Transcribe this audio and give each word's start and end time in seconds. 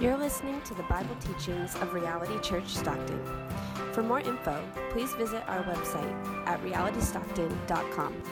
You're 0.00 0.16
listening 0.16 0.62
to 0.62 0.72
the 0.72 0.82
Bible 0.84 1.14
teachings 1.16 1.74
of 1.74 1.92
Reality 1.92 2.40
Church 2.40 2.66
Stockton. 2.68 3.20
For 3.92 4.02
more 4.02 4.20
info, 4.20 4.58
please 4.88 5.12
visit 5.12 5.46
our 5.46 5.62
website 5.64 6.46
at 6.46 6.58
realitystockton.com. 6.62 8.22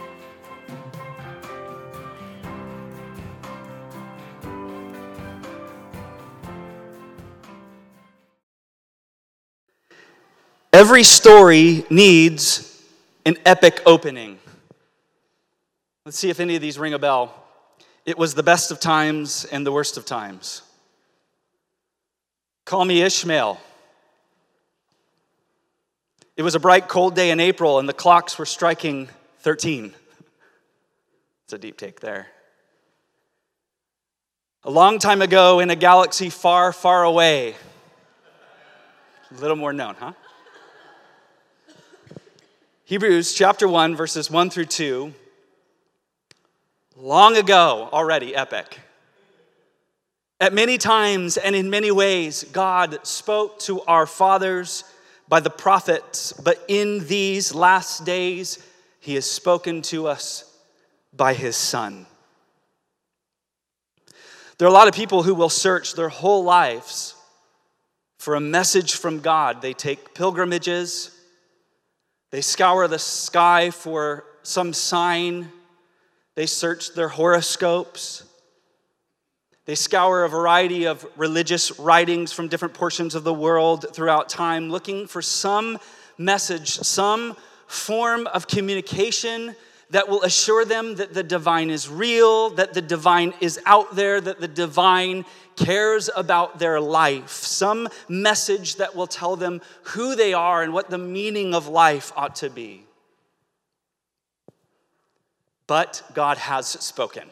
Every 10.73 11.03
story 11.03 11.85
needs 11.91 12.83
an 13.27 13.37
epic 13.45 13.83
opening. 13.85 14.39
Let's 16.07 16.19
see 16.19 16.31
if 16.31 16.41
any 16.41 16.57
of 16.57 16.63
these 16.63 16.79
ring 16.79 16.95
a 16.95 16.99
bell. 16.99 17.45
It 18.07 18.17
was 18.17 18.35
the 18.35 18.43
best 18.43 18.71
of 18.71 18.81
times 18.81 19.45
and 19.45 19.67
the 19.67 19.73
worst 19.73 19.99
of 19.99 20.07
times. 20.07 20.63
Call 22.69 22.85
me 22.85 23.01
Ishmael. 23.01 23.59
It 26.37 26.43
was 26.43 26.55
a 26.55 26.61
bright, 26.61 26.87
cold 26.87 27.15
day 27.17 27.31
in 27.31 27.41
April, 27.41 27.79
and 27.79 27.89
the 27.89 27.95
clocks 27.95 28.39
were 28.39 28.45
striking 28.45 29.09
13. 29.39 29.95
It's 31.45 31.55
a 31.55 31.59
deep 31.59 31.79
take 31.79 32.01
there. 32.01 32.27
A 34.65 34.71
long 34.71 34.99
time 34.99 35.23
ago 35.23 35.61
in 35.61 35.71
a 35.71 35.77
galaxy 35.77 36.29
far, 36.29 36.75
far 36.75 37.05
away. 37.05 37.55
A 39.31 39.41
little 39.41 39.57
more 39.57 39.73
known, 39.73 39.95
huh? 39.95 40.13
Hebrews 42.85 43.33
chapter 43.33 43.67
1, 43.67 43.97
verses 43.97 44.31
1 44.31 44.51
through 44.51 44.67
2. 44.67 45.15
Long 46.99 47.35
ago, 47.35 47.89
already 47.91 48.37
epic. 48.37 48.79
At 50.41 50.53
many 50.53 50.79
times 50.79 51.37
and 51.37 51.57
in 51.57 51.69
many 51.69 51.91
ways, 51.91 52.45
God 52.53 53.05
spoke 53.05 53.59
to 53.61 53.81
our 53.83 54.07
fathers 54.07 54.85
by 55.29 55.41
the 55.41 55.51
prophets, 55.51 56.33
but 56.33 56.65
in 56.69 57.07
these 57.09 57.55
last 57.55 58.05
days, 58.05 58.59
He 59.01 59.15
has 59.15 59.29
spoken 59.29 59.83
to 59.83 60.07
us 60.07 60.45
by 61.13 61.35
His 61.35 61.57
Son. 61.57 62.07
There 64.59 64.67
are 64.67 64.71
a 64.71 64.75
lot 64.75 64.89
of 64.89 64.95
people 64.95 65.25
who 65.25 65.35
will 65.35 65.49
search 65.49 65.95
their 65.95 66.09
whole 66.09 66.45
lives 66.45 67.15
for 68.19 68.37
a 68.37 68.41
message 68.41 68.95
from 68.95 69.21
God. 69.21 69.61
They 69.61 69.73
take 69.73 70.15
pilgrimages, 70.15 71.11
they 72.31 72.41
scour 72.43 72.87
the 72.87 72.99
sky 72.99 73.71
for 73.71 74.25
some 74.43 74.73
sign, 74.73 75.51
they 76.37 76.47
search 76.47 76.95
their 76.95 77.09
horoscopes. 77.09 78.23
They 79.69 79.75
scour 79.75 80.25
a 80.25 80.31
variety 80.31 80.87
of 80.87 81.07
religious 81.15 81.79
writings 81.79 82.33
from 82.33 82.49
different 82.49 82.73
portions 82.73 83.15
of 83.15 83.23
the 83.23 83.35
world 83.35 83.85
throughout 83.93 84.31
time, 84.31 84.71
looking 84.71 85.07
for 85.07 85.21
some 85.21 85.77
message, 86.17 86.77
some 86.77 87.37
form 87.67 88.27
of 88.29 88.49
communication 88.49 89.55
that 89.91 90.09
will 90.09 90.23
assure 90.23 90.65
them 90.65 90.95
that 90.95 91.13
the 91.13 91.23
divine 91.23 91.69
is 91.69 91.87
real, 91.87 92.49
that 92.49 92.73
the 92.73 92.81
divine 92.81 93.35
is 93.43 93.61
out 93.67 93.95
there, 93.95 94.23
that 94.23 94.41
the 94.41 94.49
divine 94.49 95.27
cares 95.55 96.09
about 96.17 96.59
their 96.59 96.81
life, 96.81 97.29
some 97.29 97.91
message 98.09 98.77
that 98.77 98.97
will 98.97 99.07
tell 99.07 99.37
them 99.37 99.61
who 99.83 100.17
they 100.17 100.33
are 100.33 100.63
and 100.63 100.73
what 100.73 100.89
the 100.89 100.97
meaning 100.97 101.53
of 101.53 101.69
life 101.69 102.11
ought 102.17 102.37
to 102.37 102.49
be. 102.49 102.87
But 105.67 106.03
God 106.15 106.39
has 106.39 106.69
spoken. 106.69 107.29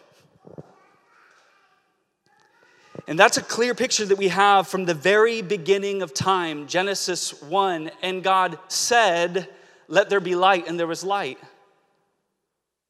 And 3.09 3.19
that's 3.19 3.37
a 3.37 3.43
clear 3.43 3.75
picture 3.75 4.05
that 4.07 4.19
we 4.19 4.29
have 4.29 4.69
from 4.69 4.84
the 4.84 4.95
very 4.95 5.43
beginning 5.43 6.03
of 6.03 6.15
time, 6.15 6.67
Genesis 6.67 7.41
1. 7.43 7.91
And 8.03 8.23
God 8.23 8.59
said, 8.69 9.49
Let 9.89 10.11
there 10.11 10.21
be 10.21 10.34
light, 10.34 10.67
and 10.69 10.79
there 10.79 10.87
was 10.87 11.05
light. 11.05 11.39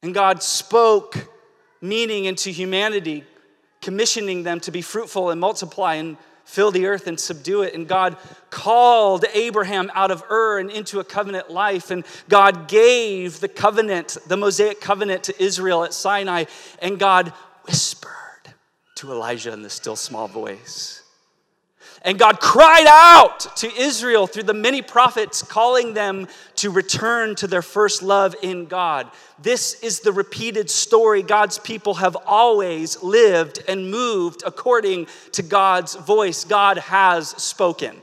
And 0.03 0.13
God 0.13 0.41
spoke 0.43 1.17
meaning 1.81 2.25
into 2.25 2.49
humanity, 2.49 3.23
commissioning 3.81 4.43
them 4.43 4.59
to 4.61 4.71
be 4.71 4.81
fruitful 4.81 5.29
and 5.29 5.39
multiply 5.39 5.95
and 5.95 6.17
fill 6.45 6.71
the 6.71 6.85
earth 6.85 7.07
and 7.07 7.19
subdue 7.19 7.61
it. 7.63 7.73
And 7.73 7.87
God 7.87 8.17
called 8.49 9.25
Abraham 9.33 9.91
out 9.93 10.11
of 10.11 10.23
Ur 10.31 10.59
and 10.59 10.71
into 10.71 10.99
a 10.99 11.03
covenant 11.03 11.51
life. 11.51 11.91
And 11.91 12.05
God 12.29 12.67
gave 12.67 13.39
the 13.39 13.49
covenant, 13.49 14.17
the 14.27 14.37
Mosaic 14.37 14.79
covenant 14.79 15.23
to 15.23 15.43
Israel 15.43 15.83
at 15.83 15.93
Sinai. 15.93 16.45
And 16.81 16.97
God 16.97 17.33
whispered 17.65 18.16
to 18.97 19.11
Elijah 19.11 19.53
in 19.53 19.61
the 19.61 19.69
still 19.69 19.95
small 19.95 20.27
voice. 20.27 21.03
And 22.03 22.19
God 22.19 22.39
cried 22.39 22.85
out 22.87 23.57
to 23.57 23.73
Israel 23.75 24.27
through 24.27 24.43
the 24.43 24.53
many 24.53 24.81
prophets, 24.81 25.41
calling 25.41 25.93
them 25.93 26.27
to 26.55 26.69
return 26.69 27.35
to 27.35 27.47
their 27.47 27.61
first 27.61 28.03
love 28.03 28.35
in 28.43 28.65
God. 28.65 29.09
This 29.39 29.81
is 29.81 30.01
the 30.01 30.11
repeated 30.11 30.69
story. 30.69 31.23
God's 31.23 31.57
people 31.57 31.95
have 31.95 32.15
always 32.25 33.01
lived 33.01 33.63
and 33.67 33.89
moved 33.89 34.43
according 34.45 35.07
to 35.33 35.41
God's 35.41 35.95
voice. 35.95 36.43
God 36.43 36.77
has 36.77 37.29
spoken. 37.29 38.01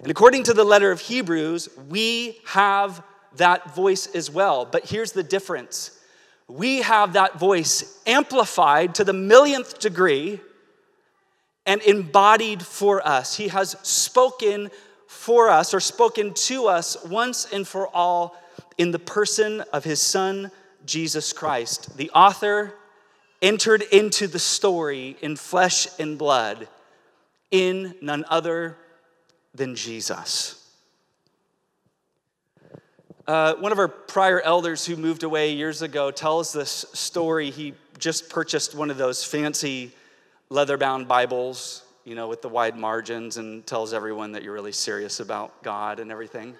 And 0.00 0.10
according 0.10 0.44
to 0.44 0.54
the 0.54 0.64
letter 0.64 0.90
of 0.90 1.00
Hebrews, 1.00 1.68
we 1.88 2.38
have 2.46 3.02
that 3.36 3.74
voice 3.74 4.06
as 4.14 4.30
well. 4.30 4.64
But 4.64 4.86
here's 4.86 5.12
the 5.12 5.22
difference 5.22 5.97
we 6.48 6.80
have 6.80 7.12
that 7.12 7.38
voice 7.38 8.00
amplified 8.06 8.94
to 8.96 9.04
the 9.04 9.12
millionth 9.12 9.78
degree 9.78 10.40
and 11.66 11.82
embodied 11.82 12.62
for 12.62 13.06
us. 13.06 13.36
He 13.36 13.48
has 13.48 13.76
spoken 13.82 14.70
for 15.06 15.50
us 15.50 15.74
or 15.74 15.80
spoken 15.80 16.32
to 16.32 16.66
us 16.66 16.96
once 17.04 17.46
and 17.52 17.68
for 17.68 17.88
all 17.88 18.34
in 18.78 18.90
the 18.90 18.98
person 18.98 19.60
of 19.72 19.84
his 19.84 20.00
son, 20.00 20.50
Jesus 20.86 21.34
Christ. 21.34 21.96
The 21.98 22.10
author 22.10 22.74
entered 23.42 23.82
into 23.82 24.26
the 24.26 24.38
story 24.38 25.16
in 25.20 25.36
flesh 25.36 25.86
and 25.98 26.16
blood 26.16 26.66
in 27.50 27.94
none 28.00 28.24
other 28.28 28.76
than 29.54 29.74
Jesus. 29.74 30.67
Uh, 33.28 33.54
one 33.56 33.72
of 33.72 33.78
our 33.78 33.88
prior 33.88 34.40
elders 34.40 34.86
who 34.86 34.96
moved 34.96 35.22
away 35.22 35.52
years 35.52 35.82
ago 35.82 36.10
tells 36.10 36.50
this 36.50 36.86
story. 36.94 37.50
He 37.50 37.74
just 37.98 38.30
purchased 38.30 38.74
one 38.74 38.88
of 38.88 38.96
those 38.96 39.22
fancy 39.22 39.92
leather 40.48 40.78
bound 40.78 41.08
Bibles, 41.08 41.82
you 42.06 42.14
know, 42.14 42.26
with 42.26 42.40
the 42.40 42.48
wide 42.48 42.74
margins, 42.74 43.36
and 43.36 43.66
tells 43.66 43.92
everyone 43.92 44.32
that 44.32 44.42
you're 44.42 44.54
really 44.54 44.72
serious 44.72 45.20
about 45.20 45.62
God 45.62 46.00
and 46.00 46.10
everything. 46.10 46.54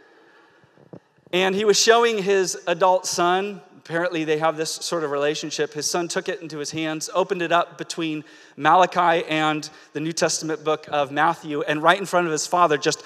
And 1.32 1.54
he 1.54 1.64
was 1.64 1.82
showing 1.82 2.22
his 2.22 2.58
adult 2.66 3.06
son. 3.06 3.62
Apparently, 3.78 4.24
they 4.24 4.36
have 4.36 4.58
this 4.58 4.70
sort 4.70 5.04
of 5.04 5.10
relationship. 5.10 5.72
His 5.72 5.90
son 5.90 6.06
took 6.06 6.28
it 6.28 6.42
into 6.42 6.58
his 6.58 6.70
hands, 6.70 7.08
opened 7.14 7.40
it 7.40 7.50
up 7.50 7.78
between 7.78 8.24
Malachi 8.58 9.26
and 9.26 9.70
the 9.94 10.00
New 10.00 10.12
Testament 10.12 10.64
book 10.64 10.86
of 10.92 11.12
Matthew, 11.12 11.62
and 11.62 11.82
right 11.82 11.98
in 11.98 12.04
front 12.04 12.26
of 12.26 12.32
his 12.32 12.46
father, 12.46 12.76
just 12.76 13.02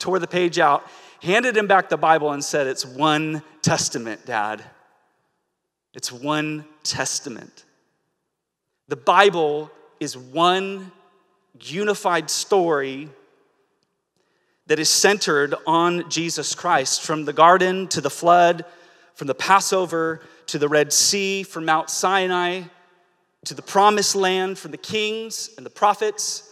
tore 0.00 0.18
the 0.18 0.26
page 0.26 0.58
out 0.58 0.84
handed 1.24 1.56
him 1.56 1.66
back 1.66 1.88
the 1.88 1.96
Bible 1.96 2.32
and 2.32 2.44
said, 2.44 2.66
It's 2.66 2.84
one 2.84 3.42
testament, 3.62 4.24
Dad. 4.26 4.62
It's 5.94 6.12
one 6.12 6.64
testament. 6.82 7.64
The 8.88 8.96
Bible 8.96 9.70
is 10.00 10.16
one 10.16 10.92
unified 11.60 12.28
story 12.30 13.08
that 14.66 14.78
is 14.78 14.88
centered 14.88 15.54
on 15.66 16.08
Jesus 16.10 16.54
Christ 16.54 17.02
from 17.02 17.24
the 17.24 17.32
garden 17.32 17.88
to 17.88 18.00
the 18.00 18.10
flood, 18.10 18.64
from 19.14 19.26
the 19.26 19.34
Passover 19.34 20.20
to 20.46 20.58
the 20.58 20.68
Red 20.68 20.92
Sea, 20.92 21.42
from 21.42 21.64
Mount 21.64 21.90
Sinai 21.90 22.62
to 23.44 23.54
the 23.54 23.62
promised 23.62 24.16
land, 24.16 24.58
from 24.58 24.70
the 24.70 24.78
kings 24.78 25.50
and 25.56 25.66
the 25.66 25.70
prophets 25.70 26.50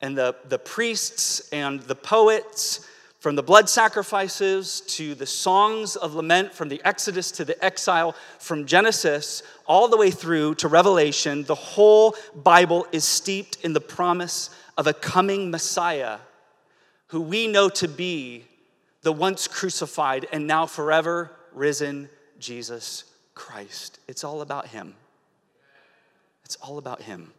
and 0.00 0.16
the, 0.16 0.34
the 0.48 0.58
priests 0.58 1.48
and 1.52 1.80
the 1.82 1.94
poets 1.94 2.86
from 3.24 3.36
the 3.36 3.42
blood 3.42 3.70
sacrifices 3.70 4.82
to 4.82 5.14
the 5.14 5.24
songs 5.24 5.96
of 5.96 6.14
lament, 6.14 6.52
from 6.52 6.68
the 6.68 6.82
Exodus 6.84 7.30
to 7.30 7.42
the 7.42 7.64
exile, 7.64 8.14
from 8.38 8.66
Genesis 8.66 9.42
all 9.64 9.88
the 9.88 9.96
way 9.96 10.10
through 10.10 10.54
to 10.56 10.68
Revelation, 10.68 11.42
the 11.44 11.54
whole 11.54 12.14
Bible 12.34 12.86
is 12.92 13.06
steeped 13.06 13.56
in 13.64 13.72
the 13.72 13.80
promise 13.80 14.50
of 14.76 14.86
a 14.86 14.92
coming 14.92 15.50
Messiah 15.50 16.18
who 17.06 17.22
we 17.22 17.48
know 17.48 17.70
to 17.70 17.88
be 17.88 18.44
the 19.00 19.10
once 19.10 19.48
crucified 19.48 20.26
and 20.30 20.46
now 20.46 20.66
forever 20.66 21.30
risen 21.54 22.10
Jesus 22.38 23.04
Christ. 23.34 24.00
It's 24.06 24.22
all 24.22 24.42
about 24.42 24.66
Him. 24.66 24.96
It's 26.44 26.56
all 26.56 26.76
about 26.76 27.00
Him. 27.00 27.32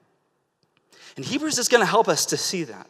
And 1.16 1.24
Hebrews 1.24 1.60
is 1.60 1.70
going 1.70 1.82
to 1.82 1.86
help 1.86 2.08
us 2.08 2.26
to 2.26 2.38
see 2.38 2.64
that. 2.64 2.88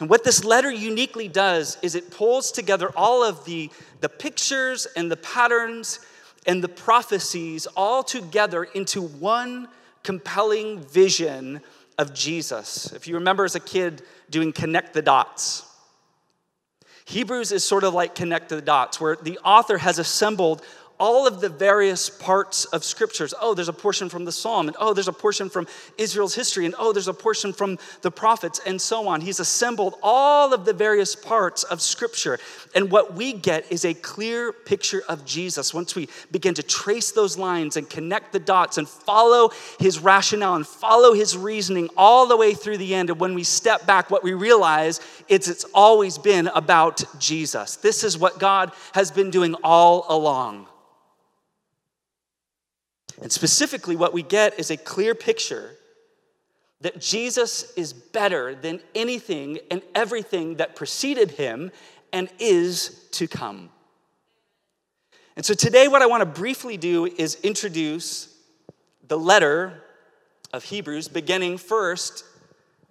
And 0.00 0.08
what 0.08 0.24
this 0.24 0.44
letter 0.44 0.70
uniquely 0.70 1.28
does 1.28 1.78
is 1.82 1.94
it 1.94 2.10
pulls 2.10 2.52
together 2.52 2.90
all 2.96 3.24
of 3.24 3.44
the, 3.44 3.70
the 4.00 4.08
pictures 4.08 4.86
and 4.96 5.10
the 5.10 5.16
patterns 5.16 6.00
and 6.46 6.62
the 6.62 6.68
prophecies 6.68 7.66
all 7.76 8.02
together 8.02 8.64
into 8.64 9.02
one 9.02 9.68
compelling 10.02 10.80
vision 10.80 11.60
of 11.98 12.14
Jesus. 12.14 12.92
If 12.92 13.06
you 13.06 13.14
remember 13.14 13.44
as 13.44 13.54
a 13.54 13.60
kid 13.60 14.02
doing 14.30 14.52
connect 14.52 14.94
the 14.94 15.02
dots, 15.02 15.64
Hebrews 17.04 17.52
is 17.52 17.64
sort 17.64 17.84
of 17.84 17.94
like 17.94 18.14
connect 18.14 18.48
the 18.48 18.62
dots, 18.62 19.00
where 19.00 19.16
the 19.16 19.38
author 19.44 19.78
has 19.78 19.98
assembled 19.98 20.62
all 21.02 21.26
of 21.26 21.40
the 21.40 21.48
various 21.48 22.08
parts 22.08 22.64
of 22.66 22.84
scriptures. 22.84 23.34
Oh, 23.40 23.54
there's 23.54 23.68
a 23.68 23.72
portion 23.72 24.08
from 24.08 24.24
the 24.24 24.30
psalm, 24.30 24.68
and 24.68 24.76
oh, 24.78 24.94
there's 24.94 25.08
a 25.08 25.12
portion 25.12 25.50
from 25.50 25.66
Israel's 25.98 26.36
history, 26.36 26.64
and 26.64 26.76
oh, 26.78 26.92
there's 26.92 27.08
a 27.08 27.12
portion 27.12 27.52
from 27.52 27.76
the 28.02 28.10
prophets, 28.12 28.60
and 28.64 28.80
so 28.80 29.08
on. 29.08 29.20
He's 29.20 29.40
assembled 29.40 29.96
all 30.00 30.54
of 30.54 30.64
the 30.64 30.72
various 30.72 31.16
parts 31.16 31.64
of 31.64 31.82
scripture. 31.82 32.38
And 32.76 32.88
what 32.88 33.14
we 33.14 33.32
get 33.32 33.72
is 33.72 33.84
a 33.84 33.94
clear 33.94 34.52
picture 34.52 35.02
of 35.08 35.24
Jesus 35.24 35.74
once 35.74 35.96
we 35.96 36.08
begin 36.30 36.54
to 36.54 36.62
trace 36.62 37.10
those 37.10 37.36
lines 37.36 37.76
and 37.76 37.90
connect 37.90 38.32
the 38.32 38.38
dots 38.38 38.78
and 38.78 38.88
follow 38.88 39.50
his 39.80 39.98
rationale 39.98 40.54
and 40.54 40.64
follow 40.64 41.14
his 41.14 41.36
reasoning 41.36 41.88
all 41.96 42.28
the 42.28 42.36
way 42.36 42.54
through 42.54 42.78
the 42.78 42.94
end. 42.94 43.10
And 43.10 43.18
when 43.18 43.34
we 43.34 43.42
step 43.42 43.86
back, 43.88 44.08
what 44.08 44.22
we 44.22 44.34
realize 44.34 45.00
is 45.26 45.48
it's 45.48 45.64
always 45.74 46.16
been 46.16 46.46
about 46.54 47.02
Jesus. 47.18 47.74
This 47.74 48.04
is 48.04 48.16
what 48.16 48.38
God 48.38 48.70
has 48.94 49.10
been 49.10 49.30
doing 49.30 49.56
all 49.64 50.06
along. 50.08 50.68
And 53.20 53.30
specifically, 53.30 53.96
what 53.96 54.12
we 54.12 54.22
get 54.22 54.58
is 54.58 54.70
a 54.70 54.76
clear 54.76 55.14
picture 55.14 55.76
that 56.80 57.00
Jesus 57.00 57.72
is 57.74 57.92
better 57.92 58.54
than 58.54 58.80
anything 58.94 59.58
and 59.70 59.82
everything 59.94 60.56
that 60.56 60.74
preceded 60.74 61.32
him 61.32 61.70
and 62.12 62.28
is 62.38 63.06
to 63.12 63.28
come. 63.28 63.70
And 65.36 65.46
so 65.46 65.54
today, 65.54 65.88
what 65.88 66.02
I 66.02 66.06
want 66.06 66.20
to 66.22 66.26
briefly 66.26 66.76
do 66.76 67.06
is 67.06 67.36
introduce 67.42 68.36
the 69.06 69.18
letter 69.18 69.82
of 70.52 70.64
Hebrews, 70.64 71.08
beginning 71.08 71.58
first 71.58 72.24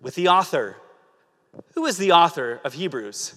with 0.01 0.15
the 0.15 0.29
author. 0.29 0.77
Who 1.75 1.85
is 1.85 1.97
the 1.97 2.13
author 2.13 2.59
of 2.63 2.73
Hebrews? 2.73 3.35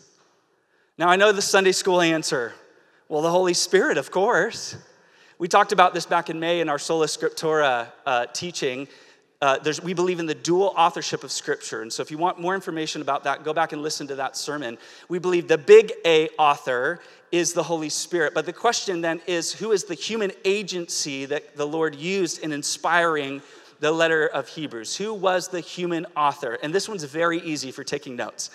Now, 0.96 1.08
I 1.08 1.16
know 1.16 1.32
the 1.32 1.42
Sunday 1.42 1.72
school 1.72 2.00
answer. 2.00 2.54
Well, 3.08 3.20
the 3.22 3.30
Holy 3.30 3.54
Spirit, 3.54 3.98
of 3.98 4.10
course. 4.10 4.76
We 5.44 5.48
talked 5.48 5.72
about 5.72 5.92
this 5.92 6.06
back 6.06 6.30
in 6.30 6.40
May 6.40 6.60
in 6.60 6.70
our 6.70 6.78
Sola 6.78 7.04
Scriptura 7.04 7.88
uh, 8.06 8.24
teaching. 8.32 8.88
Uh, 9.42 9.58
we 9.82 9.92
believe 9.92 10.18
in 10.18 10.24
the 10.24 10.34
dual 10.34 10.72
authorship 10.74 11.22
of 11.22 11.30
Scripture. 11.30 11.82
And 11.82 11.92
so, 11.92 12.02
if 12.02 12.10
you 12.10 12.16
want 12.16 12.40
more 12.40 12.54
information 12.54 13.02
about 13.02 13.24
that, 13.24 13.44
go 13.44 13.52
back 13.52 13.74
and 13.74 13.82
listen 13.82 14.06
to 14.06 14.14
that 14.14 14.38
sermon. 14.38 14.78
We 15.10 15.18
believe 15.18 15.46
the 15.46 15.58
big 15.58 15.92
A 16.06 16.30
author 16.38 17.00
is 17.30 17.52
the 17.52 17.62
Holy 17.62 17.90
Spirit. 17.90 18.32
But 18.32 18.46
the 18.46 18.54
question 18.54 19.02
then 19.02 19.20
is 19.26 19.52
who 19.52 19.72
is 19.72 19.84
the 19.84 19.92
human 19.92 20.32
agency 20.46 21.26
that 21.26 21.58
the 21.58 21.66
Lord 21.66 21.94
used 21.94 22.42
in 22.42 22.50
inspiring 22.50 23.42
the 23.80 23.92
letter 23.92 24.26
of 24.26 24.48
Hebrews? 24.48 24.96
Who 24.96 25.12
was 25.12 25.48
the 25.48 25.60
human 25.60 26.06
author? 26.16 26.58
And 26.62 26.74
this 26.74 26.88
one's 26.88 27.04
very 27.04 27.40
easy 27.40 27.70
for 27.70 27.84
taking 27.84 28.16
notes. 28.16 28.48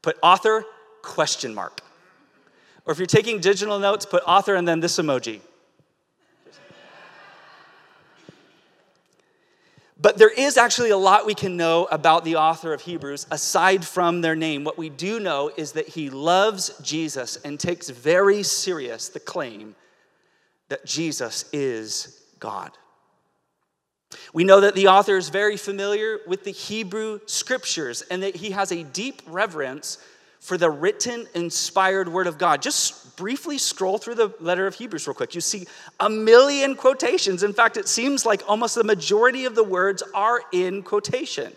Put 0.00 0.16
author, 0.22 0.64
question 1.02 1.54
mark. 1.54 1.82
Or 2.86 2.92
if 2.92 2.98
you're 2.98 3.06
taking 3.06 3.40
digital 3.40 3.78
notes, 3.78 4.06
put 4.06 4.22
author 4.26 4.54
and 4.54 4.66
then 4.66 4.80
this 4.80 4.96
emoji. 4.96 5.42
But 10.00 10.16
there 10.16 10.30
is 10.30 10.56
actually 10.56 10.90
a 10.90 10.96
lot 10.96 11.26
we 11.26 11.34
can 11.34 11.56
know 11.56 11.86
about 11.86 12.24
the 12.24 12.36
author 12.36 12.72
of 12.72 12.82
Hebrews 12.82 13.26
aside 13.32 13.84
from 13.84 14.20
their 14.20 14.36
name. 14.36 14.62
What 14.62 14.78
we 14.78 14.88
do 14.90 15.18
know 15.18 15.50
is 15.56 15.72
that 15.72 15.88
he 15.88 16.08
loves 16.08 16.78
Jesus 16.80 17.36
and 17.44 17.58
takes 17.58 17.88
very 17.88 18.44
serious 18.44 19.08
the 19.08 19.18
claim 19.18 19.74
that 20.68 20.84
Jesus 20.84 21.46
is 21.52 22.22
God. 22.38 22.70
We 24.32 24.44
know 24.44 24.60
that 24.60 24.74
the 24.74 24.86
author 24.88 25.16
is 25.16 25.30
very 25.30 25.56
familiar 25.56 26.20
with 26.26 26.44
the 26.44 26.52
Hebrew 26.52 27.20
scriptures 27.26 28.02
and 28.02 28.22
that 28.22 28.36
he 28.36 28.52
has 28.52 28.70
a 28.70 28.84
deep 28.84 29.20
reverence 29.26 29.98
for 30.40 30.56
the 30.56 30.70
written, 30.70 31.26
inspired 31.34 32.08
word 32.08 32.26
of 32.28 32.38
God. 32.38 32.62
Just 32.62 33.07
briefly 33.18 33.58
scroll 33.58 33.98
through 33.98 34.14
the 34.14 34.32
letter 34.40 34.66
of 34.66 34.76
Hebrews 34.76 35.06
real 35.06 35.14
quick. 35.14 35.34
You 35.34 35.40
see 35.40 35.66
a 35.98 36.08
million 36.08 36.76
quotations. 36.76 37.42
In 37.42 37.52
fact, 37.52 37.76
it 37.76 37.88
seems 37.88 38.24
like 38.24 38.42
almost 38.48 38.76
the 38.76 38.84
majority 38.84 39.44
of 39.44 39.54
the 39.54 39.64
words 39.64 40.02
are 40.14 40.40
in 40.52 40.82
quotation. 40.82 41.52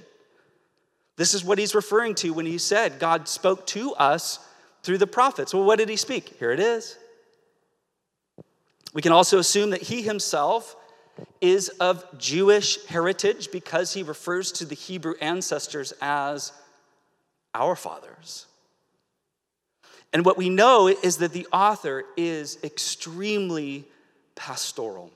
This 1.16 1.36
is 1.36 1.46
what 1.46 1.60
he's 1.60 1.76
referring 1.76 2.16
to 2.16 2.32
when 2.32 2.48
he 2.48 2.58
said, 2.58 2.98
God 3.00 3.28
spoke 3.28 3.68
to 3.68 3.94
us 3.94 4.40
through 4.82 4.98
the 4.98 5.08
prophets. 5.08 5.54
Well, 5.54 5.64
what 5.64 5.78
did 5.78 5.88
he 5.88 5.96
speak? 5.96 6.36
Here 6.40 6.52
it 6.52 6.60
is. 6.60 6.98
We 8.94 9.04
can 9.04 9.12
also 9.12 9.38
assume 9.38 9.70
that 9.70 9.84
he 9.84 10.02
himself 10.02 10.76
is 11.40 11.70
of 11.80 12.04
Jewish 12.18 12.84
heritage 12.88 13.52
because 13.52 13.94
he 13.94 14.02
refers 14.02 14.52
to 14.54 14.66
the 14.66 14.76
Hebrew 14.76 15.14
ancestors 15.22 15.94
as 16.02 16.52
our 17.54 17.76
fathers. 17.76 18.48
And 20.14 20.26
what 20.26 20.38
we 20.38 20.50
know 20.50 20.88
is 20.88 21.18
that 21.18 21.32
the 21.32 21.48
author 21.54 22.04
is 22.18 22.58
extremely 22.64 23.86
pastoral. 24.36 25.12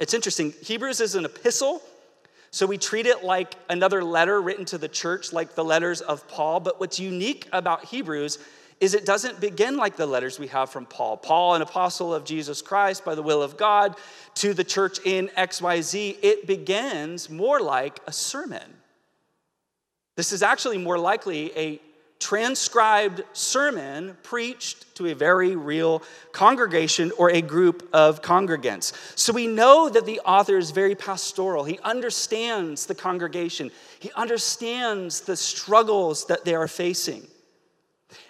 It's 0.00 0.14
interesting. 0.14 0.52
Hebrews 0.62 1.00
is 1.00 1.14
an 1.14 1.24
epistle, 1.24 1.82
so 2.50 2.66
we 2.66 2.76
treat 2.76 3.06
it 3.06 3.24
like 3.24 3.54
another 3.70 4.04
letter 4.04 4.40
written 4.40 4.64
to 4.66 4.78
the 4.78 4.88
church, 4.88 5.32
like 5.32 5.54
the 5.54 5.64
letters 5.64 6.00
of 6.00 6.26
Paul. 6.28 6.60
But 6.60 6.80
what's 6.80 6.98
unique 6.98 7.48
about 7.52 7.86
Hebrews 7.86 8.38
is 8.80 8.94
it 8.94 9.06
doesn't 9.06 9.40
begin 9.40 9.76
like 9.76 9.96
the 9.96 10.06
letters 10.06 10.40
we 10.40 10.48
have 10.48 10.68
from 10.68 10.84
Paul. 10.84 11.16
Paul, 11.16 11.54
an 11.54 11.62
apostle 11.62 12.12
of 12.12 12.24
Jesus 12.24 12.60
Christ 12.60 13.04
by 13.04 13.14
the 13.14 13.22
will 13.22 13.40
of 13.40 13.56
God 13.56 13.96
to 14.34 14.52
the 14.52 14.64
church 14.64 14.98
in 15.04 15.28
XYZ, 15.28 16.18
it 16.20 16.48
begins 16.48 17.30
more 17.30 17.60
like 17.60 18.00
a 18.08 18.12
sermon. 18.12 18.74
This 20.16 20.32
is 20.32 20.42
actually 20.42 20.78
more 20.78 20.98
likely 20.98 21.56
a 21.56 21.80
transcribed 22.22 23.22
sermon 23.32 24.16
preached 24.22 24.94
to 24.94 25.08
a 25.08 25.14
very 25.14 25.56
real 25.56 26.02
congregation 26.30 27.10
or 27.18 27.30
a 27.30 27.42
group 27.42 27.88
of 27.92 28.22
congregants. 28.22 28.92
So 29.18 29.32
we 29.32 29.48
know 29.48 29.88
that 29.88 30.06
the 30.06 30.20
author 30.20 30.56
is 30.56 30.70
very 30.70 30.94
pastoral. 30.94 31.64
He 31.64 31.80
understands 31.80 32.86
the 32.86 32.94
congregation, 32.94 33.72
he 33.98 34.12
understands 34.12 35.22
the 35.22 35.36
struggles 35.36 36.26
that 36.26 36.44
they 36.44 36.54
are 36.54 36.68
facing. 36.68 37.26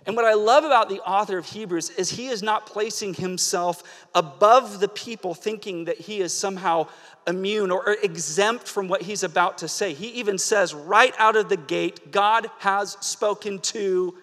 And 0.07 0.17
what 0.17 0.25
I 0.25 0.35
love 0.35 0.65
about 0.65 0.89
the 0.89 1.01
author 1.01 1.39
of 1.39 1.47
Hebrews 1.47 1.91
is 1.91 2.11
he 2.11 2.29
is 2.29 2.43
not 2.43 2.67
placing 2.67 3.15
himself 3.15 3.83
above 4.15 4.81
the 4.81 4.89
people, 4.89 5.35
thinking 5.35 5.85
that 5.87 5.99
he 5.99 6.21
is 6.21 6.33
somehow 6.33 6.89
immune 7.27 7.71
or 7.71 7.97
exempt 8.03 8.67
from 8.69 8.89
what 8.89 9.03
he's 9.03 9.23
about 9.23 9.59
to 9.59 9.69
say. 9.69 9.95
He 9.95 10.09
even 10.09 10.39
says 10.39 10.75
right 10.75 11.15
out 11.19 11.37
of 11.37 11.49
the 11.49 11.57
gate, 11.57 12.11
God 12.11 12.51
has 12.59 12.97
spoken 13.01 13.59
to 13.61 14.17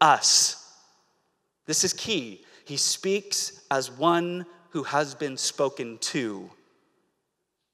us. 0.00 0.64
This 1.66 1.84
is 1.84 1.92
key. 1.92 2.44
He 2.64 2.76
speaks 2.76 3.60
as 3.70 3.90
one 3.90 4.46
who 4.70 4.82
has 4.84 5.14
been 5.14 5.36
spoken 5.36 5.98
to. 5.98 6.50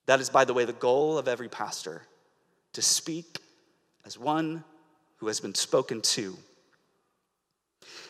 That 0.07 0.21
is, 0.21 0.31
by 0.31 0.45
the 0.45 0.55
way, 0.55 0.65
the 0.65 0.73
goal 0.73 1.19
of 1.19 1.29
every 1.29 1.49
pastor 1.49 2.03
to 2.75 2.83
speak 2.83 3.39
as 4.05 4.19
one 4.19 4.65
who 5.17 5.29
has 5.29 5.41
been 5.41 5.55
spoken 5.55 6.01
to. 6.03 6.37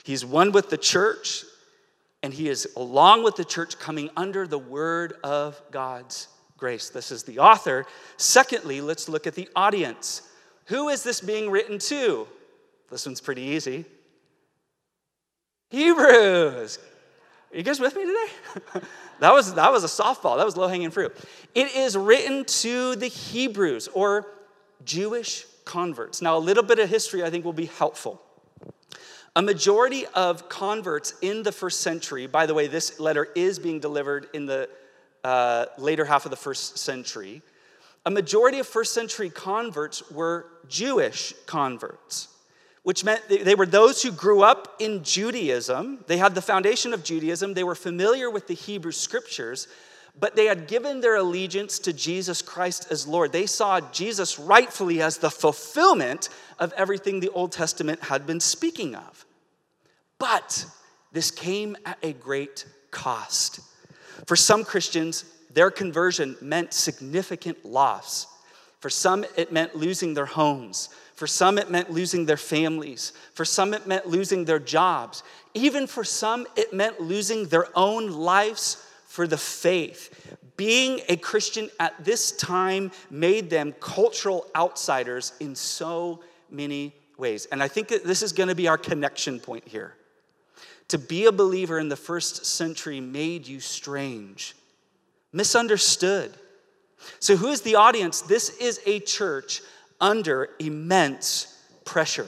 He's 0.04 0.24
one 0.24 0.52
with 0.52 0.68
the 0.68 0.76
church, 0.76 1.44
and 2.22 2.32
he 2.32 2.48
is 2.48 2.68
along 2.76 3.24
with 3.24 3.36
the 3.36 3.44
church 3.44 3.78
coming 3.78 4.10
under 4.16 4.46
the 4.46 4.58
word 4.58 5.14
of 5.24 5.60
God's 5.70 6.28
grace. 6.58 6.90
This 6.90 7.10
is 7.10 7.22
the 7.22 7.38
author. 7.38 7.86
Secondly, 8.18 8.82
let's 8.82 9.08
look 9.08 9.26
at 9.26 9.34
the 9.34 9.48
audience. 9.56 10.20
Who 10.66 10.90
is 10.90 11.02
this 11.02 11.22
being 11.22 11.50
written 11.50 11.78
to? 11.78 12.28
This 12.90 13.06
one's 13.06 13.22
pretty 13.22 13.42
easy. 13.42 13.86
Hebrews. 15.70 16.78
Are 17.50 17.56
you 17.56 17.62
guys 17.62 17.80
with 17.80 17.96
me 17.96 18.04
today? 18.04 18.86
that, 19.20 19.32
was, 19.32 19.54
that 19.54 19.72
was 19.72 19.84
a 19.84 19.86
softball. 19.86 20.36
That 20.36 20.44
was 20.44 20.56
low 20.56 20.68
hanging 20.68 20.90
fruit. 20.90 21.16
It 21.54 21.74
is 21.74 21.96
written 21.96 22.44
to 22.44 22.94
the 22.96 23.08
Hebrews 23.08 23.88
or 23.94 24.26
Jewish 24.84 25.46
converts. 25.64 26.20
Now, 26.20 26.36
a 26.36 26.38
little 26.38 26.62
bit 26.62 26.78
of 26.78 26.90
history 26.90 27.24
I 27.24 27.30
think 27.30 27.44
will 27.44 27.54
be 27.54 27.66
helpful. 27.66 28.20
A 29.36 29.42
majority 29.42 30.06
of 30.14 30.48
converts 30.48 31.14
in 31.20 31.42
the 31.42 31.50
first 31.50 31.80
century, 31.80 32.28
by 32.28 32.46
the 32.46 32.54
way, 32.54 32.68
this 32.68 33.00
letter 33.00 33.28
is 33.34 33.58
being 33.58 33.80
delivered 33.80 34.28
in 34.32 34.46
the 34.46 34.68
uh, 35.24 35.66
later 35.76 36.04
half 36.04 36.24
of 36.24 36.30
the 36.30 36.36
first 36.36 36.78
century, 36.78 37.42
a 38.06 38.10
majority 38.10 38.60
of 38.60 38.66
first 38.68 38.94
century 38.94 39.30
converts 39.30 40.08
were 40.10 40.46
Jewish 40.68 41.34
converts, 41.46 42.28
which 42.84 43.02
meant 43.02 43.22
they 43.28 43.56
were 43.56 43.66
those 43.66 44.02
who 44.02 44.12
grew 44.12 44.42
up 44.42 44.76
in 44.78 45.02
Judaism. 45.02 46.04
They 46.06 46.18
had 46.18 46.36
the 46.36 46.42
foundation 46.42 46.92
of 46.92 47.02
Judaism, 47.02 47.54
they 47.54 47.64
were 47.64 47.74
familiar 47.74 48.30
with 48.30 48.46
the 48.46 48.54
Hebrew 48.54 48.92
scriptures, 48.92 49.66
but 50.18 50.36
they 50.36 50.46
had 50.46 50.68
given 50.68 51.00
their 51.00 51.16
allegiance 51.16 51.78
to 51.80 51.92
Jesus 51.92 52.40
Christ 52.40 52.86
as 52.90 53.06
Lord. 53.06 53.32
They 53.32 53.46
saw 53.46 53.80
Jesus 53.80 54.38
rightfully 54.38 55.02
as 55.02 55.18
the 55.18 55.30
fulfillment 55.30 56.28
of 56.58 56.72
everything 56.74 57.20
the 57.20 57.30
Old 57.30 57.50
Testament 57.50 58.04
had 58.04 58.26
been 58.26 58.40
speaking 58.40 58.94
of. 58.94 59.26
But 60.18 60.66
this 61.12 61.30
came 61.30 61.76
at 61.84 61.98
a 62.02 62.12
great 62.12 62.64
cost. 62.90 63.60
For 64.26 64.36
some 64.36 64.64
Christians, 64.64 65.24
their 65.52 65.70
conversion 65.70 66.36
meant 66.40 66.72
significant 66.72 67.64
loss. 67.64 68.26
For 68.80 68.90
some, 68.90 69.24
it 69.36 69.52
meant 69.52 69.74
losing 69.74 70.14
their 70.14 70.26
homes. 70.26 70.90
For 71.14 71.26
some, 71.26 71.58
it 71.58 71.70
meant 71.70 71.90
losing 71.90 72.26
their 72.26 72.36
families. 72.36 73.12
For 73.32 73.44
some, 73.44 73.74
it 73.74 73.86
meant 73.86 74.06
losing 74.06 74.44
their 74.44 74.58
jobs. 74.58 75.22
Even 75.54 75.86
for 75.86 76.04
some, 76.04 76.46
it 76.56 76.72
meant 76.72 77.00
losing 77.00 77.46
their 77.46 77.66
own 77.76 78.08
lives 78.08 78.84
for 79.14 79.28
the 79.28 79.38
faith. 79.38 80.36
Being 80.56 81.00
a 81.08 81.14
Christian 81.14 81.70
at 81.78 82.04
this 82.04 82.32
time 82.32 82.90
made 83.12 83.48
them 83.48 83.72
cultural 83.78 84.44
outsiders 84.56 85.34
in 85.38 85.54
so 85.54 86.18
many 86.50 86.92
ways. 87.16 87.46
And 87.46 87.62
I 87.62 87.68
think 87.68 87.86
that 87.88 88.02
this 88.02 88.22
is 88.22 88.32
going 88.32 88.48
to 88.48 88.56
be 88.56 88.66
our 88.66 88.76
connection 88.76 89.38
point 89.38 89.68
here. 89.68 89.94
To 90.88 90.98
be 90.98 91.26
a 91.26 91.32
believer 91.32 91.78
in 91.78 91.88
the 91.88 91.96
first 91.96 92.44
century 92.44 93.00
made 93.00 93.46
you 93.46 93.60
strange, 93.60 94.56
misunderstood. 95.32 96.32
So, 97.20 97.36
who 97.36 97.50
is 97.50 97.60
the 97.60 97.76
audience? 97.76 98.20
This 98.20 98.48
is 98.58 98.80
a 98.84 98.98
church 98.98 99.62
under 100.00 100.48
immense 100.58 101.56
pressure. 101.84 102.26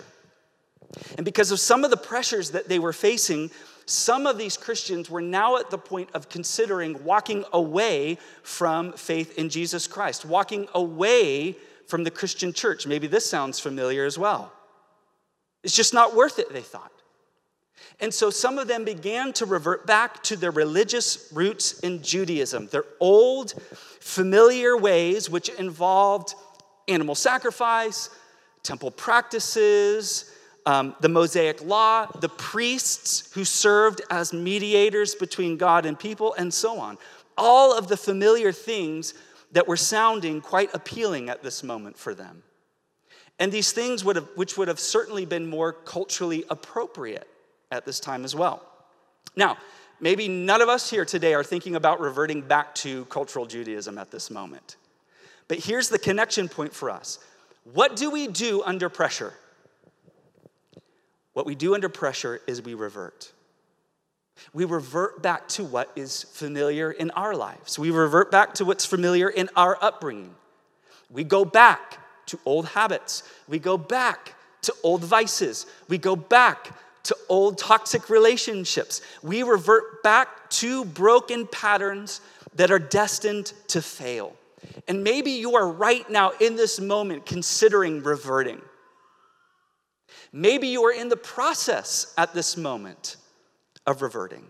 And 1.16 1.24
because 1.24 1.50
of 1.50 1.58
some 1.58 1.82
of 1.82 1.90
the 1.90 1.96
pressures 1.96 2.52
that 2.52 2.68
they 2.68 2.78
were 2.78 2.92
facing, 2.92 3.50
some 3.86 4.26
of 4.26 4.36
these 4.36 4.56
Christians 4.56 5.08
were 5.08 5.22
now 5.22 5.58
at 5.58 5.70
the 5.70 5.78
point 5.78 6.10
of 6.12 6.28
considering 6.28 7.02
walking 7.04 7.44
away 7.52 8.18
from 8.42 8.92
faith 8.92 9.38
in 9.38 9.48
Jesus 9.48 9.86
Christ, 9.86 10.24
walking 10.24 10.66
away 10.74 11.56
from 11.86 12.02
the 12.02 12.10
Christian 12.10 12.52
church. 12.52 12.86
Maybe 12.86 13.06
this 13.06 13.24
sounds 13.24 13.60
familiar 13.60 14.04
as 14.04 14.18
well. 14.18 14.52
It's 15.62 15.74
just 15.74 15.94
not 15.94 16.16
worth 16.16 16.40
it, 16.40 16.52
they 16.52 16.62
thought. 16.62 16.90
And 18.00 18.12
so 18.12 18.28
some 18.28 18.58
of 18.58 18.68
them 18.68 18.84
began 18.84 19.32
to 19.34 19.46
revert 19.46 19.86
back 19.86 20.22
to 20.24 20.36
their 20.36 20.50
religious 20.50 21.30
roots 21.32 21.78
in 21.80 22.02
Judaism, 22.02 22.66
their 22.66 22.84
old, 23.00 23.54
familiar 24.00 24.76
ways, 24.76 25.30
which 25.30 25.48
involved 25.48 26.34
animal 26.88 27.14
sacrifice, 27.14 28.10
temple 28.62 28.90
practices, 28.90 30.30
um, 30.66 30.96
the 31.00 31.08
Mosaic 31.08 31.64
law, 31.64 32.06
the 32.06 32.28
priests 32.28 33.32
who 33.32 33.44
served 33.44 34.02
as 34.10 34.32
mediators 34.32 35.14
between 35.14 35.56
God 35.56 35.86
and 35.86 35.98
people, 35.98 36.34
and 36.34 36.52
so 36.52 36.78
on. 36.78 36.98
All 37.38 37.76
of 37.76 37.88
the 37.88 37.96
familiar 37.96 38.50
things 38.52 39.14
that 39.52 39.68
were 39.68 39.76
sounding 39.76 40.40
quite 40.40 40.74
appealing 40.74 41.30
at 41.30 41.42
this 41.42 41.62
moment 41.62 41.96
for 41.96 42.14
them. 42.14 42.42
And 43.38 43.52
these 43.52 43.72
things 43.72 44.04
would 44.04 44.16
have, 44.16 44.28
which 44.34 44.58
would 44.58 44.68
have 44.68 44.80
certainly 44.80 45.24
been 45.24 45.46
more 45.46 45.72
culturally 45.72 46.44
appropriate 46.50 47.28
at 47.70 47.84
this 47.84 48.00
time 48.00 48.24
as 48.24 48.34
well. 48.34 48.62
Now, 49.36 49.58
maybe 50.00 50.26
none 50.26 50.62
of 50.62 50.68
us 50.68 50.90
here 50.90 51.04
today 51.04 51.34
are 51.34 51.44
thinking 51.44 51.76
about 51.76 52.00
reverting 52.00 52.40
back 52.40 52.74
to 52.76 53.04
cultural 53.06 53.46
Judaism 53.46 53.98
at 53.98 54.10
this 54.10 54.30
moment. 54.30 54.76
But 55.48 55.58
here's 55.58 55.88
the 55.88 55.98
connection 55.98 56.48
point 56.48 56.74
for 56.74 56.90
us 56.90 57.18
what 57.72 57.96
do 57.96 58.10
we 58.10 58.26
do 58.26 58.62
under 58.64 58.88
pressure? 58.88 59.34
What 61.36 61.44
we 61.44 61.54
do 61.54 61.74
under 61.74 61.90
pressure 61.90 62.40
is 62.46 62.62
we 62.62 62.72
revert. 62.72 63.30
We 64.54 64.64
revert 64.64 65.20
back 65.20 65.48
to 65.48 65.64
what 65.64 65.92
is 65.94 66.22
familiar 66.22 66.90
in 66.90 67.10
our 67.10 67.36
lives. 67.36 67.78
We 67.78 67.90
revert 67.90 68.30
back 68.30 68.54
to 68.54 68.64
what's 68.64 68.86
familiar 68.86 69.28
in 69.28 69.50
our 69.54 69.76
upbringing. 69.82 70.34
We 71.10 71.24
go 71.24 71.44
back 71.44 71.98
to 72.28 72.40
old 72.46 72.68
habits. 72.68 73.22
We 73.48 73.58
go 73.58 73.76
back 73.76 74.34
to 74.62 74.72
old 74.82 75.04
vices. 75.04 75.66
We 75.90 75.98
go 75.98 76.16
back 76.16 76.74
to 77.02 77.14
old 77.28 77.58
toxic 77.58 78.08
relationships. 78.08 79.02
We 79.22 79.42
revert 79.42 80.02
back 80.02 80.48
to 80.52 80.86
broken 80.86 81.46
patterns 81.48 82.22
that 82.54 82.70
are 82.70 82.78
destined 82.78 83.52
to 83.68 83.82
fail. 83.82 84.34
And 84.88 85.04
maybe 85.04 85.32
you 85.32 85.54
are 85.56 85.68
right 85.68 86.08
now 86.08 86.32
in 86.40 86.56
this 86.56 86.80
moment 86.80 87.26
considering 87.26 88.02
reverting. 88.02 88.62
Maybe 90.36 90.68
you 90.68 90.84
are 90.84 90.92
in 90.92 91.08
the 91.08 91.16
process 91.16 92.12
at 92.18 92.34
this 92.34 92.58
moment 92.58 93.16
of 93.86 94.02
reverting. 94.02 94.44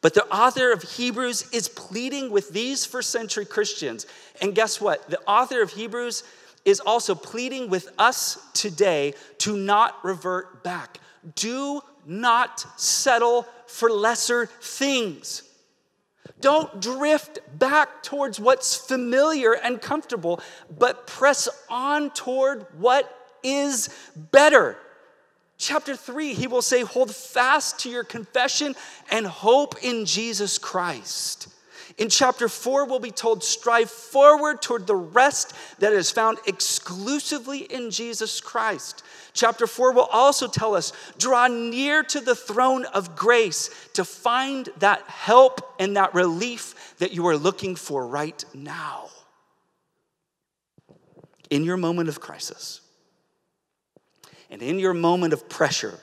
But 0.00 0.14
the 0.14 0.26
author 0.26 0.72
of 0.72 0.82
Hebrews 0.82 1.50
is 1.52 1.68
pleading 1.68 2.32
with 2.32 2.50
these 2.50 2.84
first 2.84 3.10
century 3.10 3.44
Christians. 3.46 4.06
And 4.42 4.56
guess 4.56 4.80
what? 4.80 5.08
The 5.08 5.20
author 5.20 5.62
of 5.62 5.70
Hebrews 5.70 6.24
is 6.64 6.80
also 6.80 7.14
pleading 7.14 7.70
with 7.70 7.90
us 7.96 8.44
today 8.54 9.14
to 9.38 9.56
not 9.56 10.04
revert 10.04 10.64
back. 10.64 10.98
Do 11.36 11.80
not 12.04 12.66
settle 12.76 13.46
for 13.68 13.88
lesser 13.88 14.46
things. 14.46 15.44
Don't 16.40 16.82
drift 16.82 17.38
back 17.56 18.02
towards 18.02 18.40
what's 18.40 18.74
familiar 18.74 19.52
and 19.52 19.80
comfortable, 19.80 20.40
but 20.76 21.06
press 21.06 21.48
on 21.70 22.10
toward 22.10 22.66
what 22.80 23.15
is 23.46 23.88
better. 24.14 24.76
Chapter 25.58 25.96
3, 25.96 26.34
he 26.34 26.46
will 26.46 26.62
say, 26.62 26.82
Hold 26.82 27.14
fast 27.14 27.80
to 27.80 27.90
your 27.90 28.04
confession 28.04 28.74
and 29.10 29.26
hope 29.26 29.76
in 29.82 30.04
Jesus 30.04 30.58
Christ. 30.58 31.48
In 31.96 32.10
chapter 32.10 32.46
4, 32.46 32.84
we'll 32.84 32.98
be 32.98 33.10
told, 33.10 33.42
Strive 33.42 33.90
forward 33.90 34.60
toward 34.60 34.86
the 34.86 34.94
rest 34.94 35.54
that 35.78 35.94
is 35.94 36.10
found 36.10 36.38
exclusively 36.46 37.60
in 37.60 37.90
Jesus 37.90 38.38
Christ. 38.38 39.02
Chapter 39.32 39.66
4 39.66 39.92
will 39.92 40.08
also 40.12 40.46
tell 40.46 40.74
us 40.74 40.92
draw 41.16 41.46
near 41.46 42.02
to 42.02 42.20
the 42.20 42.34
throne 42.34 42.84
of 42.86 43.16
grace 43.16 43.70
to 43.94 44.04
find 44.04 44.68
that 44.78 45.02
help 45.02 45.74
and 45.78 45.96
that 45.96 46.14
relief 46.14 46.94
that 46.98 47.12
you 47.12 47.26
are 47.28 47.36
looking 47.36 47.76
for 47.76 48.06
right 48.06 48.44
now. 48.52 49.08
In 51.48 51.64
your 51.64 51.76
moment 51.76 52.10
of 52.10 52.20
crisis 52.20 52.80
and 54.50 54.62
in 54.62 54.78
your 54.78 54.94
moment 54.94 55.32
of 55.32 55.48
pressure, 55.48 55.98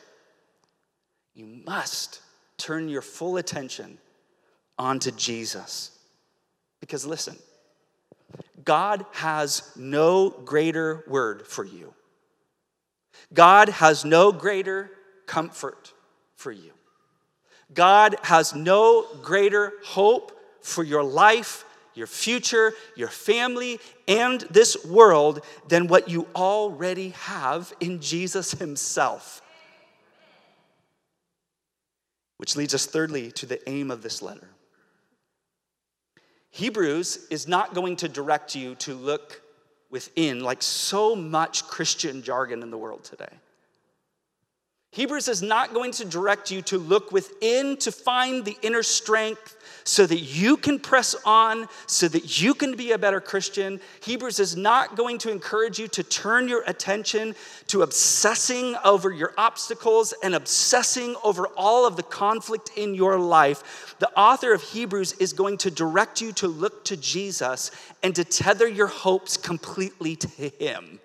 you 1.34 1.46
must 1.46 2.22
turn 2.58 2.90
your 2.90 3.02
full 3.02 3.38
attention 3.38 3.98
onto 4.78 5.12
Jesus. 5.12 5.98
Because 6.80 7.06
listen, 7.06 7.38
God 8.64 9.06
has 9.14 9.72
no 9.76 10.30
greater 10.30 11.04
word 11.08 11.48
for 11.48 11.64
you. 11.64 11.94
God 13.34 13.70
has 13.70 14.06
no 14.06 14.32
greater 14.32 14.92
comfort 15.26 15.94
for 16.36 16.52
you. 16.52 16.72
God 17.74 18.16
has 18.24 18.54
no 18.54 19.08
greater 19.22 19.74
hope 19.84 20.32
for 20.62 20.84
your 20.84 21.04
life, 21.04 21.66
your 21.96 22.08
future, 22.08 22.74
your 22.96 23.08
family, 23.08 23.80
and 24.08 24.42
this 24.50 24.84
world 24.86 25.44
than 25.68 25.88
what 25.88 26.10
you 26.10 26.28
already 26.36 27.10
have 27.10 27.74
in 27.80 28.00
Jesus 28.02 28.52
Himself. 28.52 29.42
Which 32.38 32.56
leads 32.56 32.74
us, 32.74 32.86
thirdly, 32.86 33.32
to 33.34 33.46
the 33.46 33.68
aim 33.70 33.92
of 33.92 34.02
this 34.02 34.22
letter. 34.22 34.50
Hebrews 36.50 37.28
is 37.32 37.48
not 37.48 37.74
going 37.74 37.96
to 37.98 38.10
direct 38.10 38.56
you 38.56 38.76
to 38.76 38.94
look 38.94 39.42
within, 39.90 40.42
like 40.42 40.62
so 40.62 41.16
much 41.16 41.68
Christian 41.68 42.22
jargon 42.22 42.62
in 42.62 42.70
the 42.70 42.78
world 42.78 43.04
today. 43.04 43.30
Hebrews 44.94 45.28
is 45.28 45.42
not 45.42 45.74
going 45.74 45.92
to 45.94 46.06
direct 46.06 46.52
you 46.52 46.62
to 46.64 46.78
look 46.78 47.12
within 47.12 47.78
to 47.78 47.92
find 47.92 48.46
the 48.46 48.56
inner 48.62 48.84
strength 48.84 49.58
so 49.86 50.06
that 50.06 50.20
you 50.20 50.56
can 50.56 50.80
press 50.80 51.16
on, 51.26 51.68
so 51.88 52.08
that 52.08 52.40
you 52.40 52.54
can 52.54 52.76
be 52.76 52.92
a 52.92 52.98
better 53.00 53.20
Christian. 53.20 53.80
Hebrews 54.02 54.40
is 54.40 54.56
not 54.56 54.96
going 54.96 55.18
to 55.20 55.32
encourage 55.32 55.80
you 55.80 55.88
to 55.90 56.04
turn 56.04 56.48
your 56.48 56.64
attention 56.68 57.34
to 57.68 57.82
obsessing 57.82 58.76
over 58.86 59.12
your 59.12 59.34
obstacles 59.36 60.14
and 60.24 60.36
obsessing 60.36 61.16
over 61.24 61.48
all 61.58 61.88
of 61.88 61.96
the 61.96 62.04
conflict 62.04 62.70
in 62.78 62.94
your 62.94 63.18
life. 63.18 63.96
The 63.98 64.16
author 64.18 64.54
of 64.54 64.62
Hebrews 64.62 65.14
is 65.14 65.34
going 65.34 65.58
to 65.58 65.72
direct 65.72 66.22
you 66.22 66.32
to 66.34 66.48
look 66.48 66.86
to 66.86 66.98
Jesus 66.98 67.72
and 68.04 68.16
to 68.16 68.24
tether 68.24 68.68
your 68.68 68.88
hopes 68.88 69.38
completely 69.38 70.16
to 70.18 70.28
Him. 70.28 71.00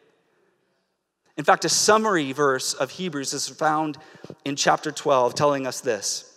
In 1.38 1.44
fact, 1.44 1.64
a 1.64 1.68
summary 1.68 2.32
verse 2.32 2.74
of 2.74 2.90
Hebrews 2.90 3.32
is 3.32 3.48
found 3.48 3.96
in 4.44 4.56
chapter 4.56 4.90
12 4.90 5.36
telling 5.36 5.68
us 5.68 5.80
this 5.80 6.36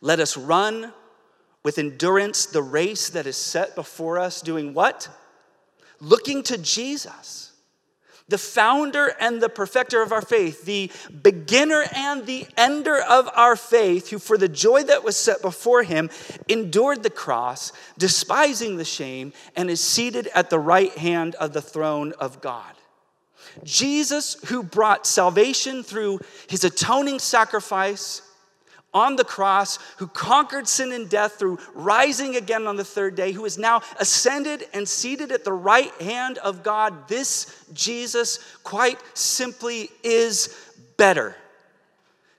Let 0.00 0.18
us 0.18 0.36
run 0.36 0.92
with 1.62 1.78
endurance 1.78 2.46
the 2.46 2.62
race 2.62 3.10
that 3.10 3.26
is 3.26 3.36
set 3.36 3.76
before 3.76 4.18
us, 4.18 4.42
doing 4.42 4.74
what? 4.74 5.08
Looking 6.00 6.42
to 6.42 6.58
Jesus, 6.58 7.52
the 8.26 8.38
founder 8.38 9.14
and 9.20 9.40
the 9.40 9.48
perfecter 9.48 10.02
of 10.02 10.10
our 10.10 10.20
faith, 10.20 10.64
the 10.64 10.90
beginner 11.22 11.84
and 11.94 12.26
the 12.26 12.48
ender 12.56 13.00
of 13.00 13.30
our 13.36 13.54
faith, 13.54 14.10
who 14.10 14.18
for 14.18 14.36
the 14.36 14.48
joy 14.48 14.82
that 14.82 15.04
was 15.04 15.16
set 15.16 15.40
before 15.42 15.84
him 15.84 16.10
endured 16.48 17.04
the 17.04 17.10
cross, 17.10 17.72
despising 17.98 18.78
the 18.78 18.84
shame, 18.84 19.32
and 19.54 19.70
is 19.70 19.80
seated 19.80 20.26
at 20.34 20.50
the 20.50 20.58
right 20.58 20.98
hand 20.98 21.36
of 21.36 21.52
the 21.52 21.62
throne 21.62 22.12
of 22.18 22.40
God. 22.40 22.74
Jesus, 23.64 24.36
who 24.46 24.62
brought 24.62 25.06
salvation 25.06 25.82
through 25.82 26.20
his 26.48 26.64
atoning 26.64 27.18
sacrifice, 27.18 28.22
on 28.94 29.16
the 29.16 29.24
cross, 29.24 29.78
who 29.96 30.06
conquered 30.06 30.68
sin 30.68 30.92
and 30.92 31.08
death 31.08 31.38
through 31.38 31.58
rising 31.74 32.36
again 32.36 32.66
on 32.66 32.76
the 32.76 32.84
third 32.84 33.14
day, 33.14 33.32
who 33.32 33.44
is 33.44 33.56
now 33.56 33.80
ascended 33.98 34.64
and 34.74 34.86
seated 34.86 35.32
at 35.32 35.44
the 35.44 35.52
right 35.52 35.92
hand 36.00 36.38
of 36.38 36.62
God, 36.62 37.08
this 37.08 37.64
Jesus 37.72 38.38
quite 38.62 38.98
simply 39.14 39.90
is 40.02 40.54
better. 40.96 41.36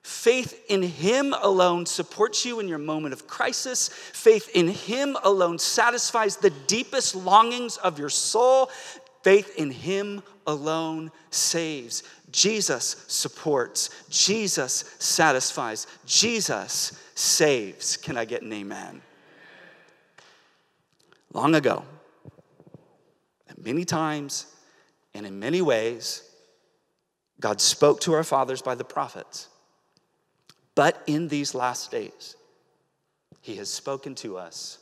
Faith 0.03 0.65
in 0.67 0.81
Him 0.81 1.33
alone 1.41 1.85
supports 1.85 2.45
you 2.45 2.59
in 2.59 2.67
your 2.67 2.77
moment 2.77 3.13
of 3.13 3.25
crisis. 3.25 3.87
Faith 3.87 4.49
in 4.53 4.67
Him 4.67 5.17
alone 5.23 5.57
satisfies 5.57 6.35
the 6.35 6.49
deepest 6.67 7.15
longings 7.15 7.77
of 7.77 7.97
your 7.97 8.09
soul. 8.09 8.69
Faith 9.23 9.55
in 9.57 9.71
Him 9.71 10.21
alone 10.45 11.11
saves. 11.31 12.03
Jesus 12.31 13.05
supports. 13.07 13.89
Jesus 14.09 14.95
satisfies. 14.99 15.87
Jesus 16.05 17.01
saves. 17.15 17.95
Can 17.97 18.17
I 18.17 18.25
get 18.25 18.41
an 18.41 18.51
amen? 18.51 19.01
Long 21.31 21.55
ago, 21.55 21.83
many 23.57 23.85
times 23.85 24.45
and 25.13 25.25
in 25.25 25.39
many 25.39 25.61
ways, 25.61 26.29
God 27.39 27.61
spoke 27.61 28.01
to 28.01 28.13
our 28.13 28.23
fathers 28.23 28.61
by 28.61 28.75
the 28.75 28.83
prophets. 28.83 29.47
But 30.75 31.01
in 31.07 31.27
these 31.27 31.55
last 31.55 31.91
days, 31.91 32.35
He 33.41 33.55
has 33.55 33.69
spoken 33.69 34.15
to 34.15 34.37
us 34.37 34.79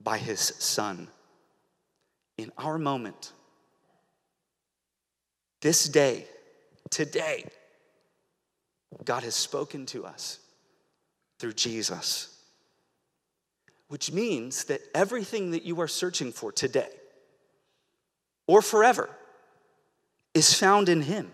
by 0.00 0.18
His 0.18 0.40
Son. 0.40 1.08
In 2.38 2.52
our 2.56 2.78
moment, 2.78 3.32
this 5.60 5.84
day, 5.88 6.26
today, 6.90 7.44
God 9.04 9.22
has 9.22 9.34
spoken 9.34 9.86
to 9.86 10.06
us 10.06 10.38
through 11.38 11.52
Jesus, 11.54 12.38
which 13.88 14.12
means 14.12 14.64
that 14.64 14.80
everything 14.94 15.50
that 15.52 15.64
you 15.64 15.80
are 15.80 15.88
searching 15.88 16.32
for 16.32 16.52
today 16.52 16.90
or 18.46 18.62
forever 18.62 19.08
is 20.34 20.54
found 20.54 20.88
in 20.88 21.02
Him. 21.02 21.30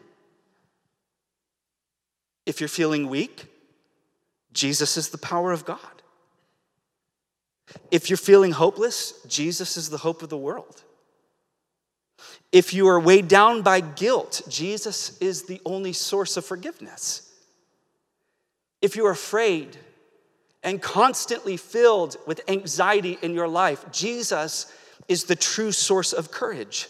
If 2.45 2.61
you're 2.61 2.68
feeling 2.68 3.09
weak, 3.09 3.47
Jesus 4.52 4.97
is 4.97 5.11
the 5.11 5.18
power 5.18 5.52
of 5.52 5.64
God. 5.64 5.80
If 7.90 8.09
you're 8.09 8.16
feeling 8.16 8.52
hopeless, 8.52 9.14
Jesus 9.26 9.76
is 9.76 9.90
the 9.90 9.99
hope 9.99 10.23
of 10.23 10.28
the 10.28 10.37
world. 10.37 10.83
If 12.52 12.72
you 12.72 12.88
are 12.88 13.00
weighed 13.00 13.28
down 13.28 13.62
by 13.62 13.80
guilt, 13.80 14.42
Jesus 14.48 15.18
is 15.18 15.42
the 15.42 15.60
only 15.64 15.92
source 15.92 16.36
of 16.36 16.44
forgiveness. 16.44 17.32
If 18.80 18.96
you're 18.96 19.10
afraid 19.10 19.76
and 20.62 20.80
constantly 20.80 21.56
filled 21.56 22.16
with 22.26 22.40
anxiety 22.48 23.18
in 23.22 23.34
your 23.34 23.48
life, 23.48 23.84
Jesus 23.92 24.72
is 25.08 25.24
the 25.24 25.36
true 25.36 25.72
source 25.72 26.12
of 26.12 26.30
courage. 26.30 26.88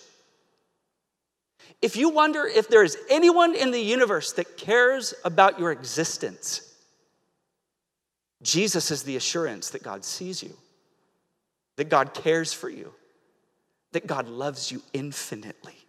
If 1.82 1.96
you 1.96 2.08
wonder 2.08 2.46
if 2.46 2.68
there 2.68 2.82
is 2.82 2.96
anyone 3.10 3.54
in 3.54 3.70
the 3.70 3.80
universe 3.80 4.32
that 4.32 4.56
cares 4.56 5.14
about 5.24 5.58
your 5.58 5.72
existence, 5.72 6.62
Jesus 8.42 8.90
is 8.90 9.02
the 9.02 9.16
assurance 9.16 9.70
that 9.70 9.82
God 9.82 10.04
sees 10.04 10.42
you, 10.42 10.56
that 11.76 11.90
God 11.90 12.14
cares 12.14 12.52
for 12.52 12.70
you, 12.70 12.92
that 13.96 14.06
God 14.06 14.28
loves 14.28 14.70
you 14.70 14.82
infinitely. 14.92 15.86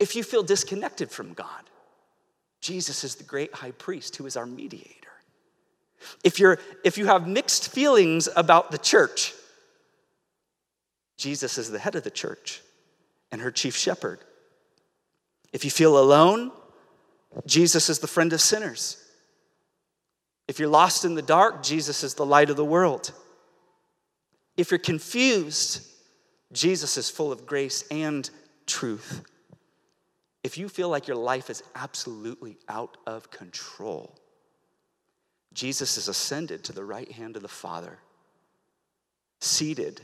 If 0.00 0.16
you 0.16 0.24
feel 0.24 0.42
disconnected 0.42 1.12
from 1.12 1.32
God, 1.32 1.70
Jesus 2.60 3.04
is 3.04 3.14
the 3.14 3.22
great 3.22 3.54
high 3.54 3.70
priest 3.70 4.16
who 4.16 4.26
is 4.26 4.36
our 4.36 4.46
mediator. 4.46 5.12
If, 6.24 6.40
you're, 6.40 6.58
if 6.82 6.98
you 6.98 7.06
have 7.06 7.28
mixed 7.28 7.72
feelings 7.72 8.28
about 8.34 8.72
the 8.72 8.78
church, 8.78 9.32
Jesus 11.18 11.56
is 11.56 11.70
the 11.70 11.78
head 11.78 11.94
of 11.94 12.02
the 12.02 12.10
church 12.10 12.62
and 13.30 13.40
her 13.40 13.52
chief 13.52 13.76
shepherd. 13.76 14.18
If 15.52 15.64
you 15.64 15.70
feel 15.70 15.96
alone, 15.96 16.50
Jesus 17.46 17.88
is 17.88 18.00
the 18.00 18.08
friend 18.08 18.32
of 18.32 18.40
sinners. 18.40 18.96
If 20.48 20.58
you're 20.58 20.68
lost 20.68 21.04
in 21.04 21.14
the 21.14 21.22
dark, 21.22 21.62
Jesus 21.62 22.02
is 22.02 22.14
the 22.14 22.26
light 22.26 22.50
of 22.50 22.56
the 22.56 22.64
world. 22.64 23.12
If 24.56 24.72
you're 24.72 24.78
confused, 24.78 25.86
Jesus 26.52 26.96
is 26.96 27.08
full 27.08 27.32
of 27.32 27.46
grace 27.46 27.84
and 27.90 28.28
truth. 28.66 29.22
If 30.44 30.58
you 30.58 30.68
feel 30.68 30.88
like 30.88 31.06
your 31.06 31.16
life 31.16 31.50
is 31.50 31.62
absolutely 31.74 32.58
out 32.68 32.96
of 33.06 33.30
control, 33.30 34.14
Jesus 35.54 35.96
is 35.96 36.08
ascended 36.08 36.64
to 36.64 36.72
the 36.72 36.84
right 36.84 37.10
hand 37.10 37.36
of 37.36 37.42
the 37.42 37.48
Father, 37.48 37.98
seated 39.40 40.00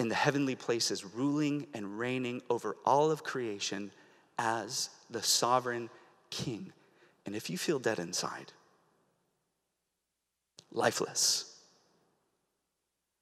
in 0.00 0.08
the 0.08 0.14
heavenly 0.14 0.54
places, 0.54 1.04
ruling 1.04 1.66
and 1.72 1.98
reigning 1.98 2.42
over 2.50 2.76
all 2.84 3.10
of 3.10 3.22
creation 3.22 3.90
as 4.38 4.90
the 5.10 5.22
sovereign 5.22 5.88
king. 6.30 6.72
And 7.26 7.36
if 7.36 7.48
you 7.48 7.56
feel 7.56 7.78
dead 7.78 7.98
inside, 7.98 8.52
lifeless, 10.72 11.58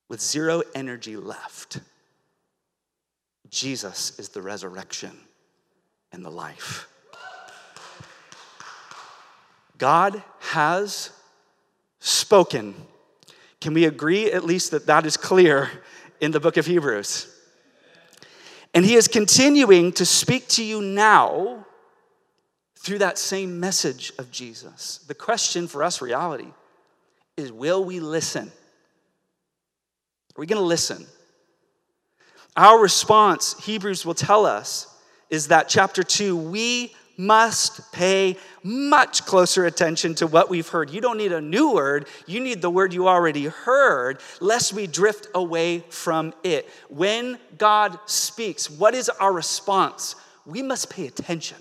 with 0.09 0.21
zero 0.21 0.63
energy 0.75 1.17
left, 1.17 1.81
Jesus 3.53 4.19
is 4.19 4.31
the 4.31 4.43
resurrection 4.43 5.13
and 6.11 6.25
the 6.25 6.31
life. 6.31 6.89
God 9.77 10.23
has 10.41 11.11
spoken. 12.01 12.75
Can 13.61 13.75
we 13.75 13.85
agree 13.85 14.33
at 14.33 14.45
least 14.45 14.71
that 14.71 14.87
that 14.87 15.05
is 15.05 15.17
clear 15.17 15.71
in 16.21 16.31
the 16.31 16.41
book 16.41 16.57
of 16.57 16.65
Hebrews? 16.65 17.29
And 18.75 18.87
he 18.87 18.95
is 18.95 19.07
continuing 19.07 19.93
to 19.93 20.07
speak 20.07 20.49
to 20.49 20.65
you 20.65 20.81
now 20.81 21.67
through 22.77 22.99
that 22.99 23.19
same 23.19 23.61
message 23.61 24.13
of 24.19 24.31
Jesus. 24.33 24.99
The 25.07 25.15
question 25.15 25.69
for 25.69 25.83
us, 25.83 26.01
reality, 26.01 26.49
is 27.37 27.53
will 27.53 27.85
we 27.85 28.01
listen? 28.01 28.49
Are 28.49 30.41
we 30.41 30.47
going 30.47 30.61
to 30.61 30.67
listen? 30.67 31.07
Our 32.57 32.79
response, 32.81 33.55
Hebrews 33.65 34.05
will 34.05 34.15
tell 34.15 34.45
us, 34.45 34.87
is 35.31 35.49
that 35.49 35.69
chapter 35.69 36.03
2, 36.03 36.37
we 36.37 36.95
must 37.17 37.93
pay 37.93 38.37
much 38.63 39.25
closer 39.25 39.65
attention 39.65 40.15
to 40.17 40.27
what 40.27 40.51
we've 40.51 40.69
heard. 40.69 40.91
You 40.91 41.01
don't 41.01 41.17
need 41.17 41.33
a 41.33 41.41
new 41.41 41.73
word, 41.73 42.07
you 42.27 42.41
need 42.41 42.61
the 42.61 42.71
word 42.71 42.93
you 42.93 43.09
already 43.09 43.47
heard, 43.47 44.21
lest 44.41 44.73
we 44.73 44.87
drift 44.87 45.29
away 45.35 45.81
from 45.91 46.35
it. 46.43 46.69
When 46.89 47.39
God 47.59 47.99
speaks, 48.07 48.71
what 48.71 48.95
is 48.95 49.09
our 49.09 49.33
response? 49.33 50.17
We 50.45 50.63
must 50.63 50.91
pay 50.91 51.07
attention. 51.07 51.59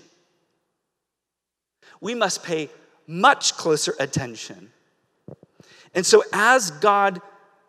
We 2.00 2.14
must 2.14 2.42
pay 2.42 2.68
much 3.06 3.56
closer 3.56 3.94
attention. 4.00 4.70
And 5.94 6.04
so, 6.04 6.24
as 6.32 6.70
God 6.70 7.20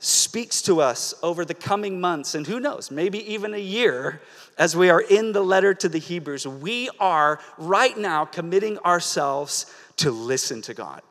speaks 0.04 0.62
to 0.64 0.82
us 0.82 1.14
over 1.24 1.46
the 1.46 1.54
coming 1.54 2.02
months, 2.02 2.36
and 2.36 2.46
who 2.46 2.60
knows, 2.60 2.92
maybe 2.92 3.20
even 3.34 3.54
a 3.54 3.60
year, 3.60 4.22
as 4.58 4.76
we 4.76 4.90
are 4.90 5.02
in 5.02 5.32
the 5.32 5.42
letter 5.42 5.74
to 5.74 5.88
the 5.88 5.98
Hebrews, 5.98 6.46
we 6.46 6.90
are 7.00 7.40
right 7.58 7.98
now 7.98 8.26
committing 8.26 8.78
ourselves 8.80 9.66
to 9.98 10.12
listen 10.12 10.62
to 10.64 10.74
God. 10.74 11.02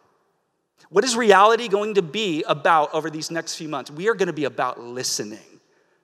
What 0.90 1.04
is 1.04 1.16
reality 1.16 1.68
going 1.68 1.94
to 1.94 2.02
be 2.02 2.44
about 2.46 2.92
over 2.92 3.08
these 3.08 3.30
next 3.30 3.54
few 3.54 3.68
months? 3.68 3.90
We 3.90 4.08
are 4.08 4.14
going 4.14 4.26
to 4.26 4.34
be 4.34 4.44
about 4.44 4.78
listening 4.78 5.60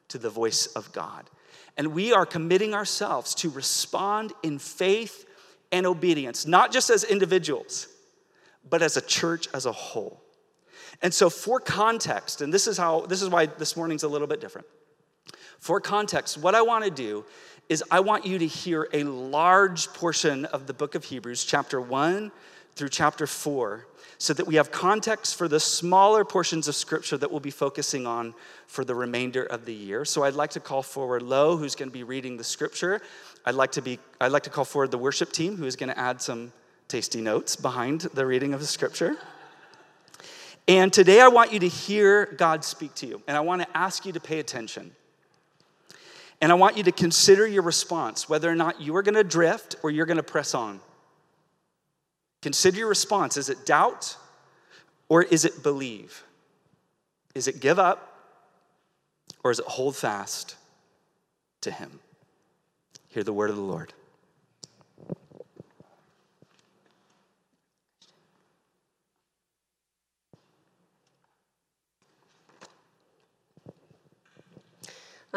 to 0.08 0.16
the 0.16 0.30
voice 0.30 0.66
of 0.68 0.90
God. 0.92 1.28
And 1.76 1.92
we 1.92 2.14
are 2.14 2.24
committing 2.24 2.72
ourselves 2.72 3.34
to 3.36 3.50
respond 3.50 4.32
in 4.42 4.58
faith 4.58 5.26
and 5.70 5.86
obedience, 5.86 6.46
not 6.46 6.72
just 6.72 6.88
as 6.88 7.04
individuals, 7.04 7.86
but 8.68 8.80
as 8.80 8.96
a 8.96 9.02
church 9.02 9.46
as 9.52 9.66
a 9.66 9.72
whole. 9.72 10.22
And 11.00 11.14
so, 11.14 11.30
for 11.30 11.60
context, 11.60 12.40
and 12.40 12.52
this 12.52 12.66
is 12.66 12.76
how 12.76 13.02
this 13.02 13.22
is 13.22 13.28
why 13.28 13.46
this 13.46 13.76
morning's 13.76 14.02
a 14.02 14.08
little 14.08 14.26
bit 14.26 14.40
different. 14.40 14.66
For 15.60 15.80
context, 15.80 16.38
what 16.38 16.54
I 16.54 16.62
want 16.62 16.84
to 16.84 16.90
do 16.90 17.24
is 17.68 17.84
I 17.90 18.00
want 18.00 18.24
you 18.24 18.38
to 18.38 18.46
hear 18.46 18.88
a 18.92 19.04
large 19.04 19.88
portion 19.92 20.44
of 20.46 20.66
the 20.66 20.72
book 20.72 20.94
of 20.94 21.04
Hebrews, 21.04 21.44
chapter 21.44 21.80
1 21.80 22.32
through 22.74 22.88
chapter 22.88 23.26
4, 23.26 23.86
so 24.18 24.32
that 24.32 24.46
we 24.46 24.54
have 24.54 24.70
context 24.70 25.36
for 25.36 25.48
the 25.48 25.60
smaller 25.60 26.24
portions 26.24 26.68
of 26.68 26.74
scripture 26.74 27.16
that 27.18 27.30
we'll 27.30 27.40
be 27.40 27.50
focusing 27.50 28.06
on 28.06 28.34
for 28.66 28.84
the 28.84 28.94
remainder 28.94 29.44
of 29.44 29.64
the 29.64 29.74
year. 29.74 30.04
So 30.04 30.22
I'd 30.22 30.34
like 30.34 30.50
to 30.50 30.60
call 30.60 30.82
forward 30.82 31.22
Lo, 31.22 31.56
who's 31.56 31.74
going 31.74 31.88
to 31.88 31.92
be 31.92 32.04
reading 32.04 32.36
the 32.36 32.44
scripture. 32.44 33.00
I'd 33.44 33.54
like 33.54 33.72
to 33.72 33.82
be 33.82 33.98
I'd 34.20 34.32
like 34.32 34.44
to 34.44 34.50
call 34.50 34.64
forward 34.64 34.90
the 34.90 34.98
worship 34.98 35.32
team 35.32 35.56
who 35.56 35.66
is 35.66 35.76
going 35.76 35.90
to 35.90 35.98
add 35.98 36.22
some 36.22 36.52
tasty 36.86 37.20
notes 37.20 37.54
behind 37.56 38.02
the 38.14 38.24
reading 38.24 38.54
of 38.54 38.60
the 38.60 38.66
scripture. 38.66 39.16
And 40.68 40.92
today 40.92 41.20
I 41.22 41.28
want 41.28 41.52
you 41.52 41.60
to 41.60 41.68
hear 41.68 42.26
God 42.26 42.62
speak 42.62 42.94
to 42.96 43.06
you, 43.06 43.22
and 43.26 43.36
I 43.36 43.40
want 43.40 43.62
to 43.62 43.76
ask 43.76 44.04
you 44.04 44.12
to 44.12 44.20
pay 44.20 44.38
attention. 44.38 44.92
And 46.42 46.52
I 46.52 46.54
want 46.54 46.76
you 46.76 46.82
to 46.84 46.92
consider 46.92 47.46
your 47.46 47.62
response, 47.62 48.28
whether 48.28 48.50
or 48.50 48.54
not 48.54 48.80
you 48.80 48.94
are 48.94 49.02
going 49.02 49.14
to 49.14 49.24
drift 49.24 49.76
or 49.82 49.90
you're 49.90 50.06
going 50.06 50.18
to 50.18 50.22
press 50.22 50.54
on. 50.54 50.80
Consider 52.42 52.78
your 52.78 52.88
response. 52.88 53.36
Is 53.36 53.48
it 53.48 53.66
doubt 53.66 54.16
Or 55.08 55.22
is 55.22 55.44
it 55.44 55.62
believe? 55.62 56.22
Is 57.34 57.48
it 57.48 57.60
give 57.60 57.78
up? 57.78 58.14
Or 59.42 59.50
is 59.50 59.58
it 59.58 59.64
hold 59.66 59.96
fast 59.96 60.56
to 61.62 61.70
Him? 61.70 62.00
Hear 63.08 63.22
the 63.22 63.32
word 63.32 63.50
of 63.50 63.56
the 63.56 63.62
Lord. 63.62 63.94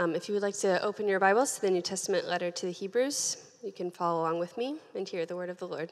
Um, 0.01 0.15
if 0.15 0.27
you 0.27 0.33
would 0.33 0.41
like 0.41 0.57
to 0.61 0.81
open 0.81 1.07
your 1.07 1.19
Bibles 1.19 1.53
to 1.53 1.61
the 1.61 1.69
New 1.69 1.83
Testament 1.83 2.27
letter 2.27 2.49
to 2.49 2.65
the 2.65 2.71
Hebrews, 2.71 3.37
you 3.61 3.71
can 3.71 3.91
follow 3.91 4.21
along 4.21 4.39
with 4.39 4.57
me 4.57 4.77
and 4.95 5.07
hear 5.07 5.27
the 5.27 5.35
word 5.35 5.51
of 5.51 5.59
the 5.59 5.67
Lord. 5.67 5.91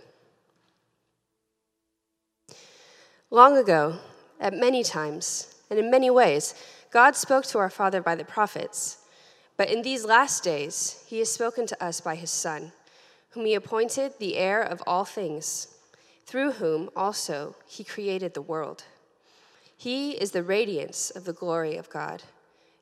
Long 3.29 3.55
ago, 3.55 3.99
at 4.39 4.55
many 4.55 4.81
times, 4.81 5.53
and 5.69 5.77
in 5.77 5.91
many 5.91 6.09
ways, 6.09 6.55
God 6.89 7.15
spoke 7.15 7.45
to 7.45 7.59
our 7.59 7.69
Father 7.69 8.01
by 8.01 8.15
the 8.15 8.25
prophets. 8.25 8.97
But 9.57 9.69
in 9.69 9.83
these 9.83 10.05
last 10.05 10.43
days, 10.43 11.03
he 11.05 11.19
has 11.19 11.31
spoken 11.31 11.67
to 11.67 11.83
us 11.83 12.01
by 12.01 12.15
his 12.15 12.31
Son, 12.31 12.71
whom 13.29 13.45
he 13.45 13.53
appointed 13.53 14.13
the 14.17 14.37
heir 14.37 14.59
of 14.59 14.81
all 14.87 15.05
things, 15.05 15.67
through 16.25 16.53
whom 16.53 16.89
also 16.95 17.55
he 17.67 17.83
created 17.83 18.33
the 18.33 18.41
world. 18.41 18.85
He 19.77 20.13
is 20.13 20.31
the 20.31 20.41
radiance 20.41 21.11
of 21.11 21.25
the 21.25 21.33
glory 21.33 21.77
of 21.77 21.91
God 21.91 22.23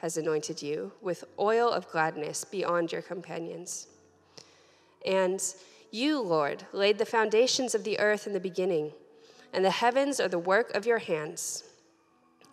has 0.00 0.16
anointed 0.16 0.62
you 0.62 0.92
with 1.00 1.24
oil 1.38 1.70
of 1.70 1.90
gladness 1.90 2.44
beyond 2.44 2.92
your 2.92 3.02
companions. 3.02 3.88
And 5.04 5.42
you, 5.90 6.20
Lord, 6.20 6.64
laid 6.72 6.98
the 6.98 7.06
foundations 7.06 7.74
of 7.74 7.84
the 7.84 7.98
earth 7.98 8.26
in 8.26 8.32
the 8.32 8.40
beginning, 8.40 8.92
and 9.52 9.64
the 9.64 9.70
heavens 9.70 10.20
are 10.20 10.28
the 10.28 10.38
work 10.38 10.74
of 10.74 10.86
your 10.86 10.98
hands. 10.98 11.64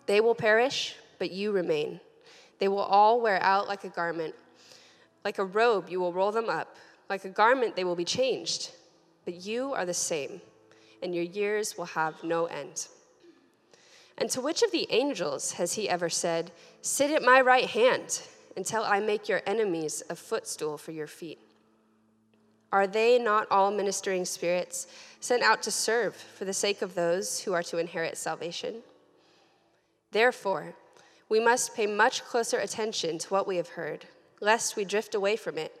They 0.06 0.20
will 0.20 0.34
perish, 0.34 0.96
but 1.18 1.30
you 1.30 1.52
remain. 1.52 2.00
They 2.58 2.68
will 2.68 2.78
all 2.78 3.20
wear 3.20 3.42
out 3.42 3.68
like 3.68 3.84
a 3.84 3.88
garment. 3.88 4.34
Like 5.24 5.38
a 5.38 5.44
robe, 5.44 5.88
you 5.88 6.00
will 6.00 6.12
roll 6.12 6.32
them 6.32 6.48
up. 6.48 6.76
Like 7.10 7.24
a 7.24 7.28
garment, 7.28 7.76
they 7.76 7.84
will 7.84 7.96
be 7.96 8.04
changed. 8.04 8.70
But 9.24 9.34
you 9.34 9.74
are 9.74 9.84
the 9.84 9.94
same, 9.94 10.40
and 11.02 11.14
your 11.14 11.24
years 11.24 11.76
will 11.76 11.86
have 11.86 12.22
no 12.24 12.46
end. 12.46 12.88
And 14.18 14.30
to 14.30 14.40
which 14.40 14.62
of 14.62 14.72
the 14.72 14.86
angels 14.90 15.52
has 15.52 15.74
he 15.74 15.88
ever 15.88 16.08
said, 16.08 16.52
Sit 16.80 17.10
at 17.10 17.22
my 17.22 17.40
right 17.40 17.66
hand 17.66 18.22
until 18.56 18.82
I 18.82 19.00
make 19.00 19.28
your 19.28 19.42
enemies 19.46 20.02
a 20.08 20.16
footstool 20.16 20.78
for 20.78 20.92
your 20.92 21.06
feet? 21.06 21.38
Are 22.72 22.86
they 22.86 23.18
not 23.18 23.46
all 23.50 23.70
ministering 23.70 24.24
spirits 24.24 24.86
sent 25.20 25.42
out 25.42 25.62
to 25.62 25.70
serve 25.70 26.16
for 26.16 26.44
the 26.44 26.52
sake 26.52 26.82
of 26.82 26.94
those 26.94 27.40
who 27.40 27.52
are 27.52 27.62
to 27.64 27.78
inherit 27.78 28.16
salvation? 28.16 28.76
Therefore, 30.12 30.74
we 31.28 31.40
must 31.40 31.74
pay 31.74 31.86
much 31.86 32.24
closer 32.24 32.58
attention 32.58 33.18
to 33.18 33.28
what 33.28 33.46
we 33.46 33.56
have 33.56 33.70
heard, 33.70 34.06
lest 34.40 34.76
we 34.76 34.84
drift 34.84 35.14
away 35.14 35.36
from 35.36 35.58
it. 35.58 35.80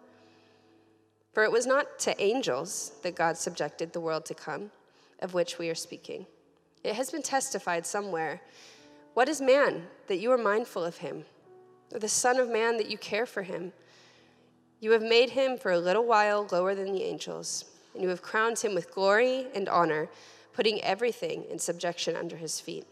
For 1.33 1.43
it 1.43 1.51
was 1.51 1.65
not 1.65 1.99
to 1.99 2.21
angels 2.21 2.91
that 3.03 3.15
God 3.15 3.37
subjected 3.37 3.93
the 3.93 4.01
world 4.01 4.25
to 4.25 4.33
come, 4.33 4.71
of 5.19 5.33
which 5.33 5.57
we 5.57 5.69
are 5.69 5.75
speaking. 5.75 6.25
It 6.83 6.95
has 6.95 7.11
been 7.11 7.21
testified 7.21 7.85
somewhere 7.85 8.41
What 9.13 9.27
is 9.27 9.41
man 9.41 9.87
that 10.07 10.19
you 10.19 10.31
are 10.31 10.37
mindful 10.37 10.85
of 10.85 10.97
him, 10.97 11.25
or 11.93 11.99
the 11.99 12.07
Son 12.07 12.37
of 12.37 12.49
Man 12.49 12.77
that 12.77 12.89
you 12.89 12.97
care 12.97 13.25
for 13.25 13.43
him? 13.43 13.73
You 14.79 14.91
have 14.91 15.01
made 15.01 15.31
him 15.31 15.57
for 15.57 15.71
a 15.71 15.79
little 15.79 16.05
while 16.05 16.47
lower 16.49 16.73
than 16.73 16.93
the 16.93 17.03
angels, 17.03 17.65
and 17.93 18.01
you 18.01 18.09
have 18.09 18.21
crowned 18.21 18.59
him 18.59 18.73
with 18.73 18.93
glory 18.93 19.47
and 19.53 19.67
honor, 19.67 20.09
putting 20.53 20.81
everything 20.81 21.43
in 21.49 21.59
subjection 21.59 22.15
under 22.15 22.37
his 22.37 22.61
feet. 22.61 22.87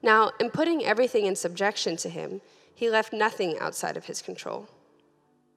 Now, 0.00 0.30
in 0.40 0.50
putting 0.50 0.84
everything 0.84 1.26
in 1.26 1.36
subjection 1.36 1.96
to 1.98 2.08
him, 2.08 2.40
he 2.74 2.88
left 2.88 3.12
nothing 3.12 3.58
outside 3.58 3.96
of 3.96 4.06
his 4.06 4.22
control. 4.22 4.68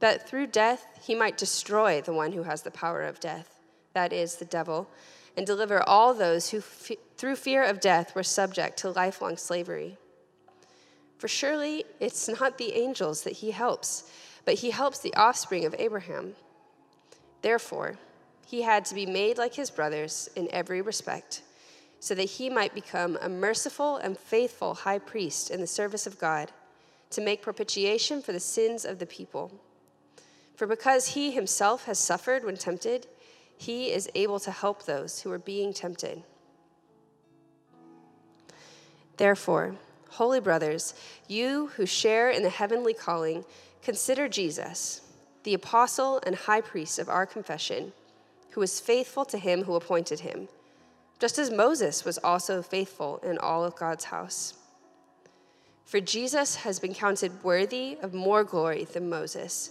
that 0.00 0.28
through 0.28 0.48
death 0.48 0.86
he 1.02 1.14
might 1.14 1.38
destroy 1.38 2.00
the 2.00 2.12
one 2.12 2.32
who 2.32 2.42
has 2.42 2.62
the 2.62 2.70
power 2.70 3.02
of 3.02 3.20
death, 3.20 3.60
that 3.94 4.12
is, 4.12 4.36
the 4.36 4.44
devil, 4.44 4.88
and 5.36 5.46
deliver 5.46 5.82
all 5.82 6.12
those 6.12 6.50
who, 6.50 6.58
f- 6.58 6.92
through 7.16 7.36
fear 7.36 7.62
of 7.62 7.80
death, 7.80 8.14
were 8.14 8.22
subject 8.22 8.78
to 8.78 8.90
lifelong 8.90 9.36
slavery. 9.36 9.96
For 11.18 11.28
surely 11.28 11.84
it's 12.00 12.28
not 12.28 12.58
the 12.58 12.72
angels 12.72 13.22
that 13.22 13.34
he 13.34 13.50
helps, 13.50 14.10
but 14.44 14.54
he 14.54 14.70
helps 14.70 14.98
the 14.98 15.14
offspring 15.14 15.64
of 15.64 15.74
Abraham. 15.78 16.34
Therefore, 17.42 17.98
he 18.46 18.62
had 18.62 18.84
to 18.86 18.94
be 18.94 19.06
made 19.06 19.38
like 19.38 19.54
his 19.54 19.70
brothers 19.70 20.28
in 20.34 20.48
every 20.50 20.80
respect, 20.80 21.42
so 22.00 22.14
that 22.14 22.24
he 22.24 22.48
might 22.48 22.74
become 22.74 23.18
a 23.20 23.28
merciful 23.28 23.96
and 23.96 24.18
faithful 24.18 24.74
high 24.74 24.98
priest 24.98 25.50
in 25.50 25.60
the 25.60 25.66
service 25.66 26.06
of 26.06 26.18
God, 26.18 26.50
to 27.10 27.20
make 27.20 27.42
propitiation 27.42 28.22
for 28.22 28.32
the 28.32 28.40
sins 28.40 28.84
of 28.84 28.98
the 28.98 29.06
people. 29.06 29.52
For 30.60 30.66
because 30.66 31.14
he 31.14 31.30
himself 31.30 31.86
has 31.86 31.98
suffered 31.98 32.44
when 32.44 32.58
tempted, 32.58 33.06
he 33.56 33.90
is 33.92 34.10
able 34.14 34.38
to 34.40 34.50
help 34.50 34.84
those 34.84 35.22
who 35.22 35.32
are 35.32 35.38
being 35.38 35.72
tempted. 35.72 36.22
Therefore, 39.16 39.76
holy 40.10 40.38
brothers, 40.38 40.92
you 41.26 41.68
who 41.76 41.86
share 41.86 42.28
in 42.28 42.42
the 42.42 42.50
heavenly 42.50 42.92
calling, 42.92 43.46
consider 43.80 44.28
Jesus, 44.28 45.00
the 45.44 45.54
apostle 45.54 46.20
and 46.26 46.36
high 46.36 46.60
priest 46.60 46.98
of 46.98 47.08
our 47.08 47.24
confession, 47.24 47.94
who 48.50 48.60
was 48.60 48.80
faithful 48.80 49.24
to 49.24 49.38
him 49.38 49.64
who 49.64 49.76
appointed 49.76 50.20
him 50.20 50.46
just 51.18 51.38
as 51.38 51.50
Moses 51.50 52.04
was 52.04 52.18
also 52.18 52.60
faithful 52.60 53.18
in 53.22 53.38
all 53.38 53.64
of 53.64 53.76
God's 53.76 54.04
house. 54.04 54.52
For 55.86 56.00
Jesus 56.00 56.56
has 56.56 56.78
been 56.78 56.92
counted 56.92 57.42
worthy 57.42 57.96
of 58.02 58.12
more 58.12 58.44
glory 58.44 58.84
than 58.84 59.08
Moses, 59.08 59.70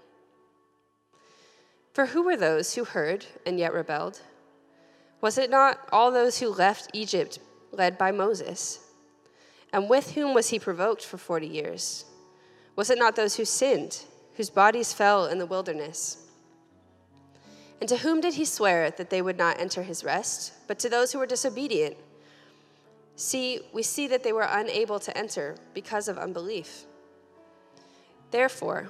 For 1.93 2.07
who 2.07 2.23
were 2.23 2.37
those 2.37 2.75
who 2.75 2.85
heard 2.85 3.25
and 3.45 3.59
yet 3.59 3.73
rebelled? 3.73 4.21
Was 5.19 5.37
it 5.37 5.49
not 5.49 5.79
all 5.91 6.11
those 6.11 6.39
who 6.39 6.49
left 6.49 6.89
Egypt 6.93 7.39
led 7.71 7.97
by 7.97 8.11
Moses? 8.11 8.79
And 9.73 9.89
with 9.89 10.11
whom 10.11 10.33
was 10.33 10.49
he 10.49 10.59
provoked 10.59 11.05
for 11.05 11.17
40 11.17 11.47
years? 11.47 12.05
Was 12.75 12.89
it 12.89 12.97
not 12.97 13.15
those 13.15 13.35
who 13.35 13.45
sinned, 13.45 14.05
whose 14.35 14.49
bodies 14.49 14.93
fell 14.93 15.27
in 15.27 15.37
the 15.37 15.45
wilderness? 15.45 16.25
And 17.79 17.89
to 17.89 17.97
whom 17.97 18.21
did 18.21 18.35
he 18.35 18.45
swear 18.45 18.91
that 18.91 19.09
they 19.09 19.21
would 19.21 19.37
not 19.37 19.59
enter 19.59 19.83
his 19.83 20.03
rest, 20.03 20.53
but 20.67 20.79
to 20.79 20.89
those 20.89 21.11
who 21.11 21.19
were 21.19 21.25
disobedient? 21.25 21.97
See, 23.15 23.59
we 23.73 23.83
see 23.83 24.07
that 24.07 24.23
they 24.23 24.31
were 24.31 24.47
unable 24.49 24.99
to 24.99 25.17
enter 25.17 25.55
because 25.73 26.07
of 26.07 26.17
unbelief. 26.17 26.85
Therefore, 28.31 28.89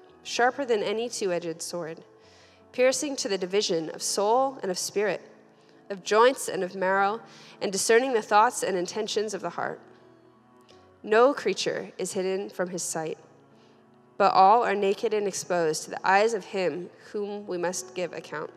sharper 0.23 0.65
than 0.65 0.83
any 0.83 1.09
two 1.09 1.31
edged 1.31 1.61
sword, 1.61 2.03
piercing 2.71 3.15
to 3.17 3.29
the 3.29 3.37
division 3.37 3.89
of 3.89 4.01
soul 4.01 4.57
and 4.61 4.71
of 4.71 4.77
spirit, 4.77 5.21
of 5.89 6.03
joints 6.03 6.47
and 6.47 6.63
of 6.63 6.75
marrow, 6.75 7.19
and 7.61 7.71
discerning 7.71 8.13
the 8.13 8.21
thoughts 8.21 8.63
and 8.63 8.77
intentions 8.77 9.33
of 9.33 9.41
the 9.41 9.49
heart. 9.49 9.79
No 11.03 11.33
creature 11.33 11.91
is 11.97 12.13
hidden 12.13 12.49
from 12.49 12.69
his 12.69 12.83
sight 12.83 13.17
but 14.21 14.33
all 14.33 14.63
are 14.63 14.75
naked 14.75 15.15
and 15.15 15.27
exposed 15.27 15.83
to 15.83 15.89
the 15.89 16.07
eyes 16.07 16.35
of 16.35 16.45
him 16.45 16.91
whom 17.11 17.47
we 17.47 17.57
must 17.57 17.95
give 17.95 18.13
account. 18.13 18.51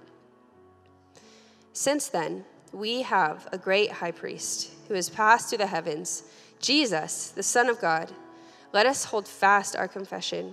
Since 1.73 2.09
then, 2.09 2.45
we 2.71 3.01
have 3.01 3.49
a 3.51 3.57
great 3.57 3.91
high 3.91 4.11
priest 4.11 4.73
who 4.89 4.93
has 4.93 5.09
passed 5.09 5.49
through 5.49 5.65
the 5.65 5.67
heavens, 5.67 6.25
Jesus, 6.61 7.29
the 7.31 7.43
Son 7.43 7.71
of 7.71 7.81
God. 7.81 8.13
Let 8.75 8.85
us 8.85 9.07
hold 9.07 9.27
fast 9.27 9.75
our 9.75 9.89
confession. 9.89 10.53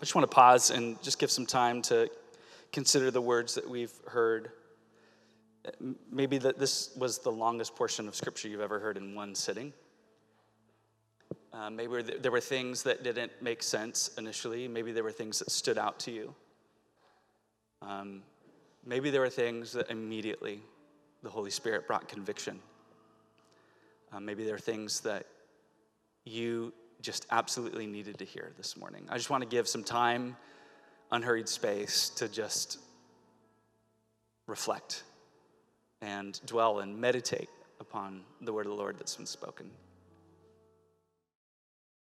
I 0.00 0.02
just 0.02 0.14
want 0.14 0.30
to 0.30 0.34
pause 0.34 0.70
and 0.70 1.00
just 1.02 1.18
give 1.18 1.30
some 1.30 1.44
time 1.44 1.82
to 1.82 2.08
consider 2.72 3.10
the 3.10 3.20
words 3.20 3.54
that 3.56 3.68
we've 3.68 3.92
heard. 4.06 4.50
Maybe 6.10 6.38
that 6.38 6.58
this 6.58 6.96
was 6.96 7.18
the 7.18 7.30
longest 7.30 7.76
portion 7.76 8.08
of 8.08 8.14
scripture 8.14 8.48
you've 8.48 8.62
ever 8.62 8.80
heard 8.80 8.96
in 8.96 9.14
one 9.14 9.34
sitting. 9.34 9.74
Uh, 11.52 11.68
maybe 11.68 12.00
there 12.00 12.32
were 12.32 12.40
things 12.40 12.82
that 12.84 13.02
didn't 13.02 13.30
make 13.42 13.62
sense 13.62 14.12
initially. 14.16 14.68
Maybe 14.68 14.90
there 14.90 15.04
were 15.04 15.12
things 15.12 15.38
that 15.40 15.50
stood 15.50 15.76
out 15.76 15.98
to 16.00 16.10
you. 16.10 16.34
Um, 17.82 18.22
maybe 18.86 19.10
there 19.10 19.20
were 19.20 19.28
things 19.28 19.70
that 19.72 19.90
immediately 19.90 20.62
the 21.22 21.28
Holy 21.28 21.50
Spirit 21.50 21.86
brought 21.86 22.08
conviction. 22.08 22.58
Uh, 24.14 24.20
maybe 24.20 24.44
there 24.44 24.54
are 24.54 24.58
things 24.58 25.00
that 25.00 25.26
you 26.24 26.72
just 27.02 27.26
absolutely 27.30 27.86
needed 27.86 28.18
to 28.18 28.24
hear 28.24 28.52
this 28.56 28.76
morning. 28.76 29.06
I 29.08 29.16
just 29.16 29.30
want 29.30 29.42
to 29.42 29.48
give 29.48 29.68
some 29.68 29.84
time, 29.84 30.36
unhurried 31.10 31.48
space 31.48 32.10
to 32.16 32.28
just 32.28 32.78
reflect 34.46 35.02
and 36.02 36.40
dwell 36.46 36.80
and 36.80 36.98
meditate 36.98 37.48
upon 37.78 38.22
the 38.40 38.52
word 38.52 38.66
of 38.66 38.70
the 38.70 38.76
Lord 38.76 38.98
that's 38.98 39.16
been 39.16 39.26
spoken. 39.26 39.70